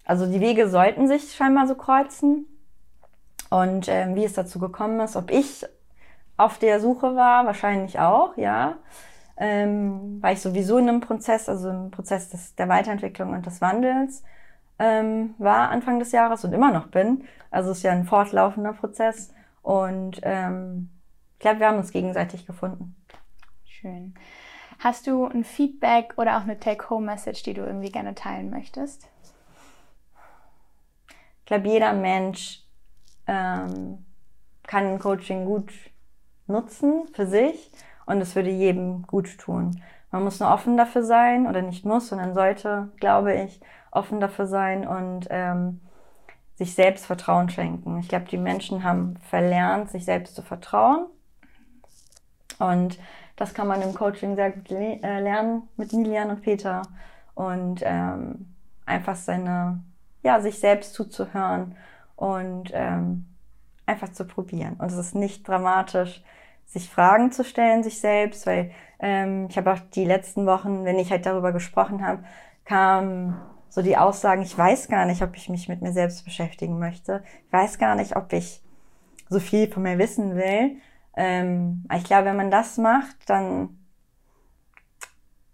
also 0.05 0.31
die 0.31 0.41
Wege 0.41 0.69
sollten 0.69 1.09
sich 1.09 1.33
scheinbar 1.33 1.67
so 1.67 1.77
kreuzen. 1.77 2.45
Und 3.49 3.89
ähm, 3.89 4.17
wie 4.17 4.25
es 4.25 4.35
dazu 4.35 4.59
gekommen 4.59 5.01
ist, 5.01 5.17
ob 5.17 5.31
ich 5.31 5.65
auf 6.37 6.59
der 6.59 6.79
Suche 6.79 7.17
war, 7.17 7.47
wahrscheinlich 7.47 7.99
auch, 7.99 8.37
ja. 8.37 8.77
Ähm, 9.39 10.19
weil 10.23 10.35
ich 10.35 10.41
sowieso 10.41 10.79
in 10.79 10.89
einem 10.89 11.01
Prozess, 11.01 11.49
also 11.49 11.69
im 11.69 11.91
Prozess 11.91 12.31
des, 12.31 12.55
der 12.55 12.69
Weiterentwicklung 12.69 13.33
und 13.33 13.45
des 13.45 13.61
Wandels 13.61 14.23
ähm, 14.79 15.35
war 15.39 15.71
Anfang 15.71 15.99
des 15.99 16.13
Jahres 16.13 16.45
und 16.45 16.53
immer 16.53 16.73
noch 16.73 16.89
bin. 16.89 17.25
Also 17.51 17.71
es 17.71 17.79
ist 17.79 17.83
ja 17.83 17.93
ein 17.93 18.07
fortlaufender 18.07 18.73
Prozess. 18.73 19.33
Und 19.63 20.21
ähm, 20.23 20.91
ich 21.35 21.41
glaube, 21.41 21.61
wir 21.61 21.69
haben 21.69 21.79
uns 21.79 21.93
gegenseitig 21.93 22.47
gefunden. 22.47 22.97
Schön. 23.67 24.15
Hast 24.79 25.07
du 25.07 25.27
ein 25.27 25.45
Feedback 25.45 26.15
oder 26.17 26.39
auch 26.39 26.43
eine 26.43 26.59
Take-Home-Message, 26.59 27.43
die 27.43 27.55
du 27.55 27.63
irgendwie 27.63 27.91
gerne 27.91 28.15
teilen 28.15 28.51
möchtest? 28.51 29.09
ich 31.47 31.49
glaube, 31.49 31.69
jeder 31.69 31.93
Mensch 31.93 32.65
ähm, 33.29 34.05
kann 34.67 34.99
Coaching 34.99 35.45
gut 35.45 35.73
nutzen 36.49 37.07
für 37.13 37.29
sich 37.29 37.71
und 38.07 38.21
es 38.21 38.35
würde 38.35 38.51
jedem 38.51 39.03
gut 39.03 39.39
tun. 39.39 39.83
Man 40.11 40.25
muss 40.25 40.41
nur 40.41 40.51
offen 40.51 40.77
dafür 40.77 41.03
sein 41.03 41.47
oder 41.47 41.63
nicht 41.63 41.85
muss, 41.85 42.09
sondern 42.09 42.33
sollte, 42.33 42.89
glaube 43.01 43.35
ich, 43.35 43.61
offen 43.91 44.21
dafür 44.21 44.47
sein 44.47 44.87
und 44.87 45.27
ähm, 45.31 45.81
sich 46.55 46.75
selbst 46.75 47.07
Vertrauen 47.07 47.51
schenken. 47.51 47.99
Ich 47.99 48.09
glaube, 48.09 48.27
die 48.27 48.39
Menschen 48.39 48.83
haben 48.83 49.17
verlernt, 49.29 49.91
sich 49.91 50.05
selbst 50.05 50.35
zu 50.35 50.43
vertrauen. 50.43 51.07
Und 52.59 52.99
das 53.37 53.53
kann 53.53 53.69
man 53.69 53.83
im 53.83 53.95
Coaching 53.95 54.37
sehr 54.37 54.53
gut 54.53 54.71
le 54.71 54.99
äh, 55.03 55.21
lernen 55.21 55.69
mit 55.77 55.93
Milian 55.93 56.31
und 56.31 56.41
Peter. 56.41 56.83
Und 57.35 57.83
ähm, 57.85 58.55
einfach 58.87 59.17
seine, 59.17 59.83
ja, 60.23 60.41
sich 60.41 60.59
selbst 60.59 60.95
zuzuhören 60.95 61.77
und 62.15 62.71
ähm, 62.73 63.27
einfach 63.85 64.13
zu 64.13 64.25
probieren. 64.25 64.77
Und 64.79 64.87
es 64.87 64.97
ist 64.97 65.15
nicht 65.15 65.47
dramatisch, 65.47 66.23
sich 66.67 66.91
Fragen 66.91 67.33
zu 67.33 67.45
stellen, 67.45 67.83
sich 67.83 68.01
selbst, 68.01 68.47
weil 68.47 68.71
ähm, 68.99 69.47
ich 69.49 69.57
habe 69.57 69.73
auch 69.73 69.79
die 69.95 70.05
letzten 70.05 70.47
Wochen, 70.47 70.85
wenn 70.85 70.99
ich 70.99 71.11
halt 71.11 71.27
darüber 71.27 71.53
gesprochen 71.53 72.07
habe, 72.07 72.25
kam 72.65 73.41
so 73.69 73.83
die 73.83 73.97
Aussagen, 73.97 74.43
ich 74.43 74.57
weiß 74.57 74.89
gar 74.89 75.07
nicht, 75.07 75.23
ob 75.23 75.37
ich 75.37 75.49
mich 75.49 75.69
mit 75.69 75.83
mir 75.83 75.93
selbst 75.93 76.25
beschäftigen 76.25 76.79
möchte. 76.79 77.23
Ich 77.47 77.53
weiß 77.53 77.79
gar 77.79 77.95
nicht, 77.95 78.17
ob 78.17 78.33
ich 78.33 78.63
so 79.29 79.39
viel 79.41 79.71
von 79.71 79.83
mir 79.83 79.99
wissen 79.99 80.37
will. 80.37 80.77
Ähm, 81.17 81.85
ich 81.95 82.05
glaube, 82.05 82.27
wenn 82.27 82.37
man 82.37 82.51
das 82.51 82.79
macht, 82.79 83.17
dann 83.27 83.79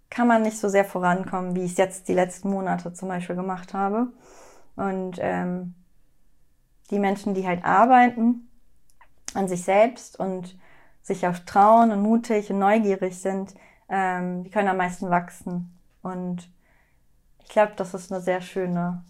kann 0.09 0.27
man 0.27 0.43
nicht 0.43 0.57
so 0.57 0.69
sehr 0.69 0.85
vorankommen, 0.85 1.55
wie 1.55 1.63
ich 1.63 1.71
es 1.71 1.77
jetzt 1.77 2.07
die 2.07 2.13
letzten 2.13 2.49
Monate 2.49 2.93
zum 2.93 3.09
Beispiel 3.09 3.35
gemacht 3.35 3.73
habe. 3.73 4.07
Und 4.75 5.17
ähm, 5.19 5.73
die 6.91 6.99
Menschen, 6.99 7.33
die 7.33 7.47
halt 7.47 7.65
arbeiten 7.65 8.49
an 9.33 9.47
sich 9.47 9.63
selbst 9.63 10.19
und 10.19 10.57
sich 11.03 11.27
auch 11.27 11.37
trauen 11.39 11.91
und 11.91 12.01
mutig 12.01 12.49
und 12.49 12.59
neugierig 12.59 13.19
sind, 13.19 13.53
ähm, 13.89 14.43
die 14.43 14.49
können 14.49 14.69
am 14.69 14.77
meisten 14.77 15.09
wachsen. 15.09 15.77
Und 16.01 16.49
ich 17.43 17.49
glaube, 17.49 17.73
das 17.75 17.93
ist 17.93 18.11
eine 18.11 18.21
sehr 18.21 18.41
schöne 18.41 19.03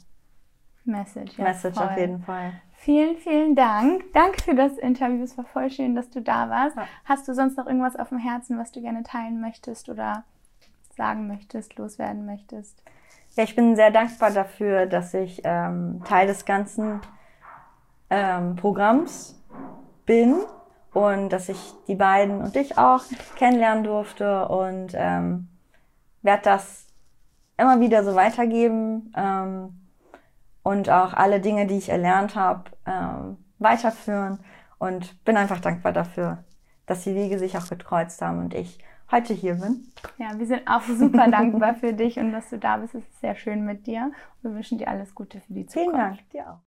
Message. 0.84 1.38
Ja, 1.38 1.46
Message 1.46 1.78
voll. 1.78 1.88
auf 1.88 1.98
jeden 1.98 2.22
Fall. 2.24 2.54
Vielen, 2.74 3.16
vielen 3.18 3.56
Dank. 3.56 4.04
Danke 4.12 4.42
für 4.44 4.56
das 4.56 4.78
Interview. 4.78 5.24
Es 5.24 5.38
war 5.38 5.46
voll 5.46 5.72
schön, 5.72 5.96
dass 5.96 6.10
du 6.10 6.22
da 6.22 6.50
warst. 6.50 6.76
Ja. 6.76 6.86
Hast 7.06 7.28
du 7.28 7.34
sonst 7.34 7.58
noch 7.58 7.68
irgendwas 7.68 7.96
auf 7.96 8.10
dem 8.10 8.18
Herzen, 8.18 8.58
was 8.58 8.72
du 8.72 8.82
gerne 8.82 9.04
teilen 9.04 9.40
möchtest 9.40 9.88
oder 9.88 10.26
sagen 10.98 11.28
möchtest, 11.28 11.78
loswerden 11.78 12.26
möchtest? 12.26 12.84
Ja, 13.36 13.44
ich 13.44 13.56
bin 13.56 13.76
sehr 13.76 13.92
dankbar 13.92 14.32
dafür, 14.32 14.86
dass 14.86 15.14
ich 15.14 15.42
ähm, 15.44 16.02
Teil 16.06 16.28
des 16.28 16.44
ganzen 16.44 17.00
ähm, 18.10 18.56
Programms 18.58 19.42
bin 20.06 20.36
und 20.94 21.30
dass 21.30 21.50
ich 21.50 21.74
die 21.88 21.96
beiden 21.96 22.42
und 22.42 22.56
dich 22.56 22.78
auch 22.78 23.04
kennenlernen 23.36 23.84
durfte 23.84 24.48
und 24.48 24.94
ähm, 24.96 25.48
werde 26.22 26.44
das 26.44 26.88
immer 27.58 27.80
wieder 27.80 28.04
so 28.04 28.16
weitergeben 28.16 29.12
ähm, 29.16 29.80
und 30.64 30.90
auch 30.90 31.14
alle 31.14 31.40
Dinge, 31.40 31.68
die 31.68 31.78
ich 31.78 31.90
erlernt 31.90 32.36
habe, 32.36 32.64
ähm, 32.86 33.38
weiterführen 33.60 34.40
und 34.78 35.24
bin 35.26 35.38
einfach 35.38 35.60
dankbar 35.60 35.94
dafür, 35.94 36.44
dass 36.86 37.04
die 37.04 37.16
Wege 37.16 37.40
sich 37.40 37.58
auch 37.58 37.68
gekreuzt 37.68 38.22
haben 38.22 38.40
und 38.40 38.54
ich 38.54 38.80
heute 39.12 39.34
hier 39.34 39.56
bin. 39.56 39.88
Ja, 40.18 40.38
wir 40.38 40.46
sind 40.46 40.68
auch 40.68 40.82
super 40.84 41.30
dankbar 41.30 41.76
für 41.76 41.94
dich 41.94 42.18
und 42.18 42.32
dass 42.32 42.50
du 42.50 42.58
da 42.58 42.78
bist. 42.78 42.96
Es 42.96 43.04
ist 43.04 43.22
sehr 43.22 43.36
schön 43.36 43.64
mit 43.64 43.88
dir. 43.88 44.12
Wir 44.42 44.54
wünschen 44.54 44.78
dir 44.78 44.88
alles 44.88 45.14
Gute 45.14 45.40
für 45.40 45.54
die 45.54 45.66
Zukunft. 45.66 45.92
Vielen 45.92 45.98
Dank, 45.98 46.30
dir 46.32 46.50
auch. 46.52 46.60